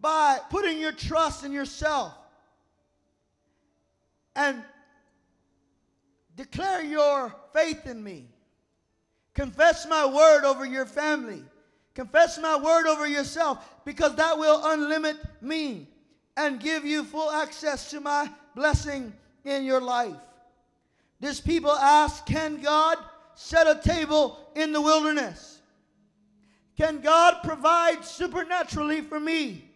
by 0.00 0.38
putting 0.50 0.78
your 0.78 0.92
trust 0.92 1.44
in 1.44 1.52
yourself 1.52 2.14
and 4.34 4.62
declare 6.36 6.82
your 6.82 7.34
faith 7.52 7.86
in 7.86 8.02
me. 8.02 8.26
Confess 9.34 9.86
my 9.86 10.06
word 10.06 10.44
over 10.44 10.64
your 10.64 10.86
family. 10.86 11.44
Confess 11.94 12.38
my 12.38 12.56
word 12.56 12.86
over 12.86 13.06
yourself 13.06 13.68
because 13.84 14.14
that 14.16 14.38
will 14.38 14.60
unlimit 14.62 15.16
me 15.40 15.88
and 16.36 16.60
give 16.60 16.84
you 16.84 17.04
full 17.04 17.30
access 17.30 17.90
to 17.90 18.00
my 18.00 18.30
blessing 18.54 19.12
in 19.44 19.64
your 19.64 19.80
life. 19.80 20.16
This 21.20 21.40
people 21.40 21.72
ask, 21.72 22.24
Can 22.24 22.60
God 22.62 22.96
set 23.34 23.66
a 23.66 23.80
table 23.86 24.38
in 24.54 24.72
the 24.72 24.80
wilderness? 24.80 25.60
Can 26.76 27.00
God 27.00 27.42
provide 27.42 28.04
supernaturally 28.04 29.02
for 29.02 29.20
me? 29.20 29.69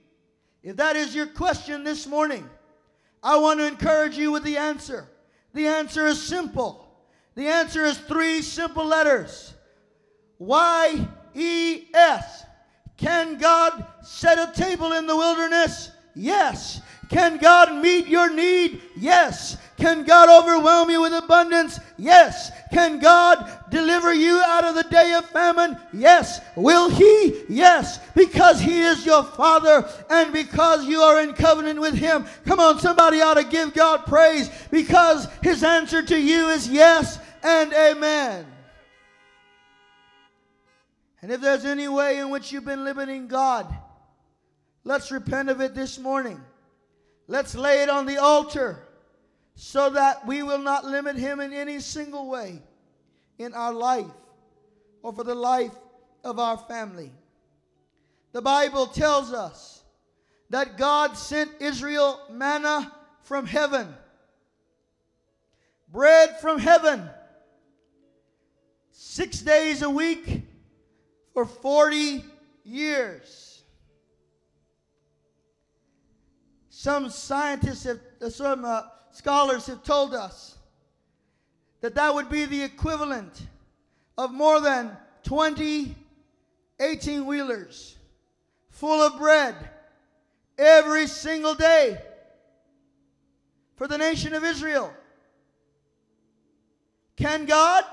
If 0.65 0.77
that 0.77 0.97
is 0.97 1.15
your 1.15 1.27
question 1.27 1.85
this 1.85 2.07
morning, 2.07 2.49
I 3.23 3.37
want 3.37 3.61
to 3.61 3.67
encourage 3.67 4.17
you 4.17 4.33
with 4.33 4.45
the 4.45 4.57
answer. 4.57 5.07
The 5.53 5.67
answer 5.67 6.07
is 6.07 6.21
simple. 6.21 6.89
The 7.35 7.47
answer 7.49 7.85
is 7.85 7.99
three 7.99 8.41
simple 8.41 8.87
letters 8.87 9.53
Y 10.39 11.07
E 11.35 11.85
S. 11.93 12.45
Can 12.97 13.37
God 13.37 13.87
set 14.03 14.39
a 14.39 14.59
table 14.59 14.93
in 14.93 15.07
the 15.07 15.15
wilderness? 15.15 15.91
Yes. 16.15 16.81
Can 17.09 17.39
God 17.39 17.83
meet 17.83 18.07
your 18.07 18.33
need? 18.33 18.81
Yes. 18.97 19.57
Can 19.77 20.05
God 20.05 20.29
overwhelm 20.29 20.89
you 20.91 21.03
with 21.03 21.13
abundance? 21.13 21.81
Yes. 21.99 22.51
Can 22.73 23.01
God 23.01 23.51
deliver 23.71 24.15
you 24.15 24.41
out 24.47 24.65
of 24.65 24.75
the 24.75 24.85
day 24.85 25.15
of 25.15 25.25
famine? 25.27 25.77
Yes. 25.93 26.41
Will 26.57 26.89
He? 26.89 27.43
Yes. 27.49 27.99
Because 28.15 28.61
He 28.61 28.81
is 28.81 29.05
your 29.05 29.25
Father 29.25 29.89
and 30.09 30.33
because 30.33 30.87
you 30.87 31.01
are 31.01 31.21
in 31.21 31.35
covenant 31.35 31.81
with 31.81 31.95
Him. 31.95 32.25
Come 32.47 32.61
on, 32.61 32.79
somebody 32.79 33.21
ought 33.21 33.35
to 33.35 33.45
give 33.45 33.75
God 33.75 34.07
praise 34.07 34.49
because 34.71 35.29
His 35.43 35.65
answer 35.65 36.03
to 36.03 36.19
you 36.19 36.49
is 36.49 36.69
yes 36.69 37.19
and 37.43 37.73
amen. 37.73 38.47
And 41.21 41.33
if 41.33 41.41
there's 41.41 41.65
any 41.65 41.89
way 41.89 42.19
in 42.19 42.31
which 42.31 42.53
you've 42.53 42.65
been 42.67 42.85
limiting 42.85 43.27
God, 43.29 43.67
let's 44.85 45.11
repent 45.11 45.49
of 45.49 45.61
it 45.61 45.75
this 45.75 45.99
morning. 45.99 46.41
Let's 47.27 47.55
lay 47.55 47.83
it 47.83 47.89
on 47.89 48.07
the 48.07 48.19
altar 48.19 48.79
so 49.55 49.91
that 49.91 50.27
we 50.27 50.43
will 50.43 50.59
not 50.59 50.85
limit 50.85 51.17
him 51.17 51.41
in 51.41 51.53
any 51.53 51.81
single 51.81 52.29
way 52.29 52.61
in 53.39 53.55
our 53.55 53.73
life 53.73 54.07
or 55.03 55.13
for 55.13 55.25
the 55.25 55.35
life 55.35 55.75
of 56.23 56.39
our 56.39 56.59
family. 56.59 57.13
The 58.33 58.43
Bible 58.43 58.87
tells 58.87 59.33
us 59.33 59.83
that 60.51 60.77
God 60.77 61.17
sent 61.17 61.51
Israel 61.61 62.21
manna 62.31 62.93
from 63.23 63.47
heaven, 63.47 63.95
bread 65.89 66.41
from 66.41 66.59
heaven, 66.59 67.09
six 68.91 69.41
days 69.41 69.83
a 69.83 69.91
week 69.91 70.43
for 71.33 71.47
40 71.47 72.25
years. 72.65 73.44
Some 76.85 77.09
scientists 77.09 77.85
have, 77.85 77.99
some 78.31 78.63
uh, 78.63 78.83
scholars 79.11 79.69
have 79.69 79.83
told 79.83 80.13
us 80.13 80.59
that 81.81 81.95
that 81.95 82.15
would 82.15 82.29
be 82.29 82.45
the 82.45 82.63
equivalent 82.63 83.47
of 84.19 84.35
more 84.35 84.61
than 84.61 84.95
20 85.23 85.97
18 86.79 87.25
wheelers 87.25 87.97
full 88.69 89.01
of 89.01 89.19
bread 89.19 89.55
every 90.59 91.07
single 91.07 91.55
day 91.55 91.97
for 93.77 93.89
the 93.89 93.97
nation 93.97 94.35
of 94.35 94.45
Israel. 94.45 94.93
Can 97.17 97.47
God? 97.47 97.85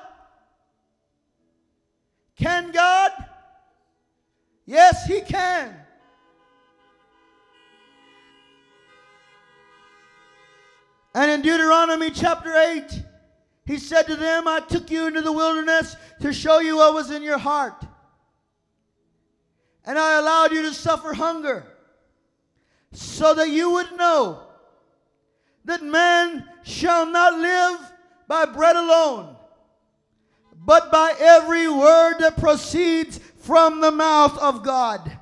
Can 2.36 2.74
God? 2.74 3.12
Yes, 4.66 5.06
He 5.06 5.22
can. 5.22 5.81
And 11.14 11.30
in 11.30 11.42
Deuteronomy 11.42 12.10
chapter 12.10 12.56
8, 12.56 13.04
he 13.66 13.78
said 13.78 14.04
to 14.04 14.16
them, 14.16 14.48
I 14.48 14.62
took 14.62 14.90
you 14.90 15.08
into 15.08 15.22
the 15.22 15.32
wilderness 15.32 15.96
to 16.22 16.34
show 16.34 16.60
you 16.60 16.78
what 16.78 16.94
was 16.94 17.12
in 17.12 17.22
your 17.22 17.38
heart. 17.38 17.86
And 19.86 19.98
I 19.98 20.20
allowed 20.20 20.52
you 20.52 20.62
to 20.64 20.74
suffer 20.74 21.14
hunger 21.14 21.66
so 22.92 23.34
that 23.34 23.50
you 23.50 23.72
would 23.72 23.98
know 23.98 24.44
that 25.66 25.84
man 25.84 26.46
shall 26.64 27.06
not 27.06 27.38
live 27.38 27.80
by 28.28 28.46
bread 28.46 28.76
alone, 28.76 29.36
but 30.56 30.92
by 30.92 31.14
every 31.20 31.68
word 31.68 32.20
that 32.20 32.38
proceeds 32.38 33.18
from 33.38 33.82
the 33.82 33.92
mouth 33.92 34.38
of 34.38 34.64
God. 34.64 35.20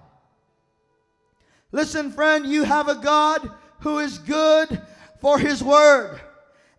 Listen, 1.71 2.11
friend, 2.11 2.45
you 2.45 2.63
have 2.63 2.87
a 2.87 2.95
God 2.95 3.49
who 3.79 3.99
is 3.99 4.17
good 4.19 4.81
for 5.19 5.37
His 5.39 5.63
Word. 5.63 6.21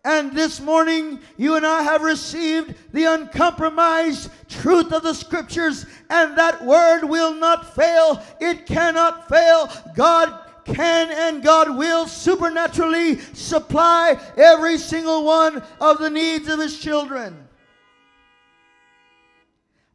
And 0.05 0.33
this 0.33 0.61
morning, 0.61 1.21
you 1.37 1.57
and 1.57 1.67
I 1.67 1.83
have 1.83 2.03
received 2.03 2.75
the 2.93 3.05
uncompromised 3.05 4.31
truth 4.49 4.93
of 4.93 5.03
the 5.03 5.13
Scriptures, 5.13 5.85
and 6.09 6.39
that 6.39 6.65
Word 6.65 7.05
will 7.05 7.35
not 7.35 7.75
fail. 7.75 8.23
It 8.41 8.65
cannot 8.67 9.29
fail. 9.29 9.71
God 9.95 10.47
can 10.65 11.11
and 11.11 11.43
God 11.43 11.77
will 11.77 12.07
supernaturally 12.07 13.19
supply 13.35 14.19
every 14.37 14.79
single 14.79 15.25
one 15.25 15.63
of 15.81 15.99
the 15.99 16.11
needs 16.11 16.49
of 16.49 16.61
His 16.61 16.79
children. 16.79 17.47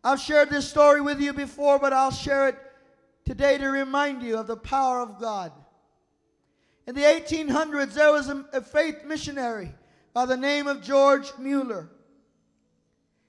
I've 0.03 0.19
shared 0.19 0.51
this 0.51 0.69
story 0.69 1.01
with 1.01 1.19
you 1.19 1.33
before, 1.33 1.79
but 1.79 1.93
I'll 1.93 2.11
share 2.11 2.49
it 2.49 2.57
today 3.25 3.57
to 3.57 3.69
remind 3.69 4.21
you 4.21 4.37
of 4.37 4.45
the 4.45 4.57
power 4.57 5.01
of 5.01 5.19
God. 5.19 5.51
In 6.87 6.93
the 6.95 7.01
1800s, 7.01 7.93
there 7.93 8.11
was 8.11 8.29
a, 8.29 8.45
a 8.53 8.61
faith 8.61 9.05
missionary 9.05 9.73
by 10.13 10.25
the 10.25 10.37
name 10.37 10.67
of 10.67 10.83
George 10.83 11.31
Mueller. 11.39 11.89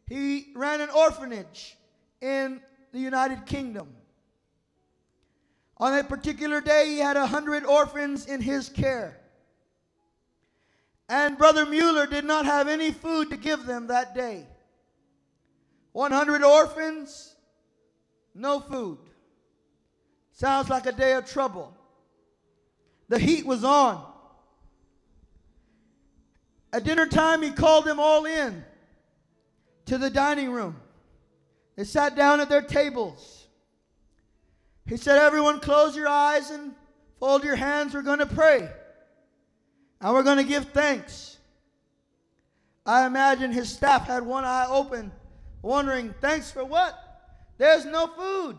He 0.07 0.53
ran 0.55 0.81
an 0.81 0.91
orphanage 0.91 1.77
in 2.21 2.61
the 2.93 2.99
United 2.99 3.47
Kingdom. 3.47 3.89
On 5.79 5.99
a 5.99 6.05
particular 6.05 6.61
day, 6.61 6.87
he 6.87 6.99
had 6.99 7.17
a 7.17 7.27
hundred 7.27 7.65
orphans 7.65 8.27
in 8.27 8.41
his 8.41 8.69
care. 8.69 9.19
And 11.09 11.37
Brother 11.37 11.67
Mueller 11.67 12.07
did 12.07 12.25
not 12.25 12.47
have 12.47 12.69
any 12.69 12.91
food 12.91 13.31
to 13.31 13.37
give 13.37 13.67
them 13.67 13.89
that 13.89 14.15
day. 14.15 14.47
100 15.93 16.43
orphans, 16.43 17.35
no 18.35 18.61
food. 18.61 18.99
Sounds 20.33 20.69
like 20.69 20.87
a 20.87 20.93
day 20.93 21.13
of 21.15 21.27
trouble. 21.27 21.76
The 23.09 23.19
heat 23.19 23.47
was 23.47 23.65
on. 23.65 24.05
At 26.73 26.85
dinner 26.85 27.07
time, 27.07 27.43
he 27.43 27.51
called 27.51 27.85
them 27.85 28.01
all 28.01 28.27
in 28.27 28.65
to 29.87 29.99
the 29.99 30.11
dining 30.11 30.51
room. 30.51 30.77
They 31.77 31.85
sat 31.85 32.17
down 32.17 32.41
at 32.41 32.49
their 32.49 32.63
tables. 32.63 33.47
He 34.87 34.97
said, 34.97 35.19
Everyone, 35.19 35.61
close 35.61 35.97
your 35.97 36.09
eyes 36.09 36.51
and 36.51 36.75
fold 37.19 37.45
your 37.45 37.57
hands. 37.57 37.95
We're 37.95 38.03
going 38.03 38.19
to 38.19 38.27
pray. 38.27 38.69
And 40.01 40.13
we're 40.13 40.23
going 40.23 40.39
to 40.39 40.45
give 40.45 40.67
thanks. 40.67 41.39
I 42.85 43.07
imagine 43.07 43.53
his 43.53 43.73
staff 43.73 44.07
had 44.07 44.25
one 44.25 44.45
eye 44.45 44.67
open, 44.69 45.11
wondering, 45.63 46.15
Thanks 46.21 46.51
for 46.51 46.65
what? 46.65 46.97
There's 47.59 47.85
no 47.85 48.07
food. 48.07 48.59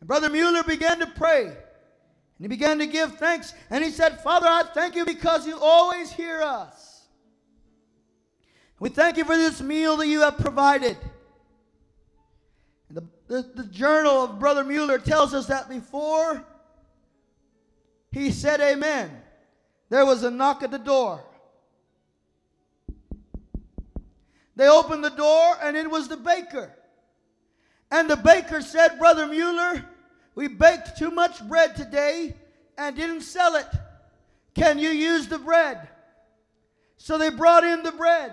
And 0.00 0.08
Brother 0.08 0.30
Mueller 0.30 0.62
began 0.62 0.98
to 1.00 1.06
pray. 1.06 1.52
And 2.40 2.50
he 2.50 2.56
began 2.56 2.78
to 2.78 2.86
give 2.86 3.16
thanks. 3.16 3.52
And 3.68 3.84
he 3.84 3.90
said, 3.90 4.18
Father, 4.22 4.46
I 4.46 4.62
thank 4.72 4.96
you 4.96 5.04
because 5.04 5.46
you 5.46 5.58
always 5.60 6.10
hear 6.10 6.40
us. 6.40 7.04
We 8.78 8.88
thank 8.88 9.18
you 9.18 9.26
for 9.26 9.36
this 9.36 9.60
meal 9.60 9.98
that 9.98 10.06
you 10.06 10.22
have 10.22 10.38
provided. 10.38 10.96
The, 12.90 13.02
the, 13.26 13.42
the 13.54 13.64
journal 13.64 14.24
of 14.24 14.38
Brother 14.38 14.64
Mueller 14.64 14.98
tells 14.98 15.34
us 15.34 15.48
that 15.48 15.68
before 15.68 16.42
he 18.10 18.30
said 18.30 18.62
amen, 18.62 19.10
there 19.90 20.06
was 20.06 20.22
a 20.22 20.30
knock 20.30 20.62
at 20.62 20.70
the 20.70 20.78
door. 20.78 21.22
They 24.56 24.66
opened 24.66 25.04
the 25.04 25.10
door, 25.10 25.58
and 25.62 25.76
it 25.76 25.90
was 25.90 26.08
the 26.08 26.16
baker. 26.16 26.74
And 27.90 28.08
the 28.08 28.16
baker 28.16 28.62
said, 28.62 28.98
Brother 28.98 29.26
Mueller, 29.26 29.84
we 30.34 30.48
baked 30.48 30.96
too 30.98 31.10
much 31.10 31.46
bread 31.48 31.76
today 31.76 32.34
and 32.78 32.96
didn't 32.96 33.22
sell 33.22 33.56
it. 33.56 33.66
Can 34.54 34.78
you 34.78 34.90
use 34.90 35.28
the 35.28 35.38
bread? 35.38 35.88
So 36.96 37.18
they 37.18 37.30
brought 37.30 37.64
in 37.64 37.82
the 37.82 37.92
bread. 37.92 38.32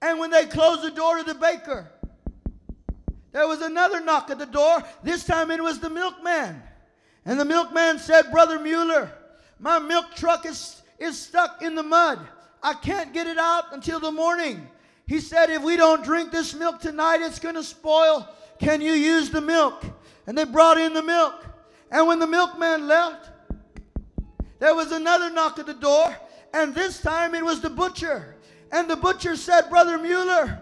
And 0.00 0.18
when 0.18 0.30
they 0.30 0.46
closed 0.46 0.82
the 0.82 0.90
door 0.90 1.18
to 1.18 1.24
the 1.24 1.34
baker, 1.34 1.90
there 3.32 3.48
was 3.48 3.60
another 3.60 4.00
knock 4.00 4.30
at 4.30 4.38
the 4.38 4.46
door. 4.46 4.82
This 5.02 5.24
time 5.24 5.50
it 5.50 5.62
was 5.62 5.80
the 5.80 5.90
milkman. 5.90 6.62
And 7.24 7.38
the 7.38 7.44
milkman 7.44 7.98
said, 7.98 8.30
Brother 8.30 8.58
Mueller, 8.58 9.12
my 9.58 9.78
milk 9.78 10.14
truck 10.14 10.46
is, 10.46 10.82
is 10.98 11.20
stuck 11.20 11.62
in 11.62 11.74
the 11.74 11.82
mud. 11.82 12.20
I 12.62 12.74
can't 12.74 13.12
get 13.12 13.26
it 13.26 13.38
out 13.38 13.72
until 13.72 14.00
the 14.00 14.10
morning. 14.10 14.66
He 15.06 15.20
said, 15.20 15.50
If 15.50 15.62
we 15.62 15.76
don't 15.76 16.04
drink 16.04 16.30
this 16.30 16.54
milk 16.54 16.80
tonight, 16.80 17.20
it's 17.22 17.38
going 17.38 17.54
to 17.54 17.62
spoil. 17.62 18.28
Can 18.58 18.80
you 18.80 18.92
use 18.92 19.30
the 19.30 19.40
milk? 19.40 19.84
And 20.28 20.36
they 20.36 20.44
brought 20.44 20.76
in 20.76 20.92
the 20.92 21.02
milk. 21.02 21.46
And 21.90 22.06
when 22.06 22.18
the 22.18 22.26
milkman 22.26 22.86
left, 22.86 23.30
there 24.58 24.74
was 24.74 24.92
another 24.92 25.30
knock 25.30 25.58
at 25.58 25.64
the 25.64 25.72
door. 25.72 26.14
And 26.52 26.74
this 26.74 27.00
time 27.00 27.34
it 27.34 27.42
was 27.42 27.62
the 27.62 27.70
butcher. 27.70 28.36
And 28.70 28.90
the 28.90 28.96
butcher 28.96 29.36
said, 29.36 29.70
Brother 29.70 29.96
Mueller, 29.96 30.60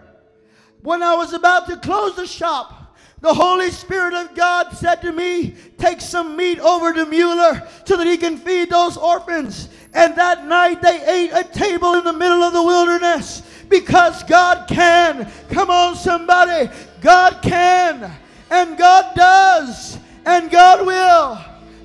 when 0.83 1.03
I 1.03 1.15
was 1.15 1.33
about 1.33 1.67
to 1.67 1.75
close 1.75 2.15
the 2.15 2.25
shop, 2.25 2.97
the 3.19 3.33
Holy 3.33 3.69
Spirit 3.69 4.13
of 4.13 4.33
God 4.35 4.71
said 4.71 5.01
to 5.01 5.11
me, 5.11 5.55
Take 5.77 5.99
some 5.99 6.37
meat 6.37 6.59
over 6.59 6.93
to 6.93 7.05
Mueller 7.05 7.67
so 7.83 7.97
that 7.97 8.07
he 8.07 8.15
can 8.15 8.37
feed 8.37 8.69
those 8.69 8.95
orphans. 8.95 9.67
And 9.93 10.15
that 10.15 10.45
night 10.45 10.81
they 10.81 11.03
ate 11.05 11.31
a 11.33 11.43
table 11.43 11.95
in 11.95 12.05
the 12.05 12.13
middle 12.13 12.41
of 12.41 12.53
the 12.53 12.63
wilderness 12.63 13.41
because 13.67 14.23
God 14.23 14.69
can. 14.69 15.29
Come 15.49 15.69
on, 15.69 15.97
somebody. 15.97 16.71
God 17.01 17.41
can, 17.41 18.15
and 18.49 18.77
God 18.77 19.15
does, 19.15 19.97
and 20.25 20.49
God 20.49 20.85
will. 20.85 21.35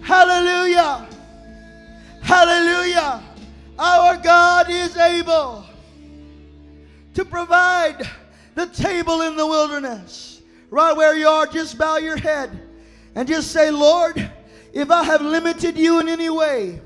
Hallelujah. 0.02 1.08
Hallelujah. 2.22 3.22
Our 3.78 4.16
God 4.18 4.70
is 4.70 4.96
able 4.96 5.64
to 7.14 7.24
provide 7.24 8.08
the 8.54 8.66
table 8.66 9.22
in 9.22 9.36
the 9.36 9.46
wilderness. 9.46 10.40
Right 10.70 10.96
where 10.96 11.14
you 11.14 11.28
are, 11.28 11.46
just 11.46 11.76
bow 11.76 11.98
your 11.98 12.16
head 12.16 12.50
and 13.14 13.28
just 13.28 13.50
say, 13.50 13.70
Lord, 13.70 14.30
if 14.72 14.90
I 14.90 15.04
have 15.04 15.20
limited 15.20 15.76
you 15.76 16.00
in 16.00 16.08
any 16.08 16.30
way, 16.30 16.80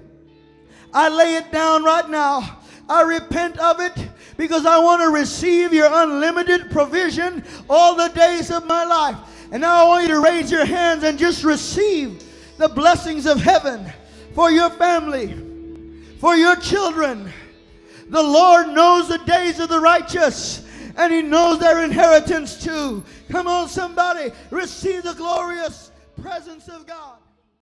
I 0.92 1.08
lay 1.08 1.36
it 1.36 1.52
down 1.52 1.84
right 1.84 2.08
now. 2.08 2.58
I 2.88 3.02
repent 3.02 3.58
of 3.58 3.80
it 3.80 3.92
because 4.36 4.66
I 4.66 4.78
want 4.78 5.02
to 5.02 5.10
receive 5.10 5.72
your 5.72 5.88
unlimited 5.90 6.70
provision 6.70 7.44
all 7.68 7.94
the 7.94 8.08
days 8.08 8.50
of 8.50 8.66
my 8.66 8.84
life. 8.84 9.16
And 9.52 9.60
now 9.60 9.84
I 9.84 9.88
want 9.88 10.08
you 10.08 10.14
to 10.14 10.20
raise 10.20 10.50
your 10.50 10.64
hands 10.64 11.04
and 11.04 11.18
just 11.18 11.44
receive 11.44 12.22
the 12.58 12.68
blessings 12.68 13.26
of 13.26 13.40
heaven 13.40 13.86
for 14.34 14.50
your 14.50 14.70
family, 14.70 15.34
for 16.18 16.34
your 16.34 16.56
children. 16.56 17.32
The 18.08 18.22
Lord 18.22 18.68
knows 18.68 19.08
the 19.08 19.18
days 19.18 19.60
of 19.60 19.68
the 19.68 19.80
righteous 19.80 20.64
and 20.96 21.12
He 21.12 21.22
knows 21.22 21.58
their 21.58 21.84
inheritance 21.84 22.62
too. 22.62 23.04
Come 23.30 23.46
on, 23.46 23.68
somebody, 23.68 24.30
receive 24.50 25.02
the 25.02 25.14
glorious 25.14 25.90
presence 26.20 26.68
of 26.68 26.86
God. 26.86 27.18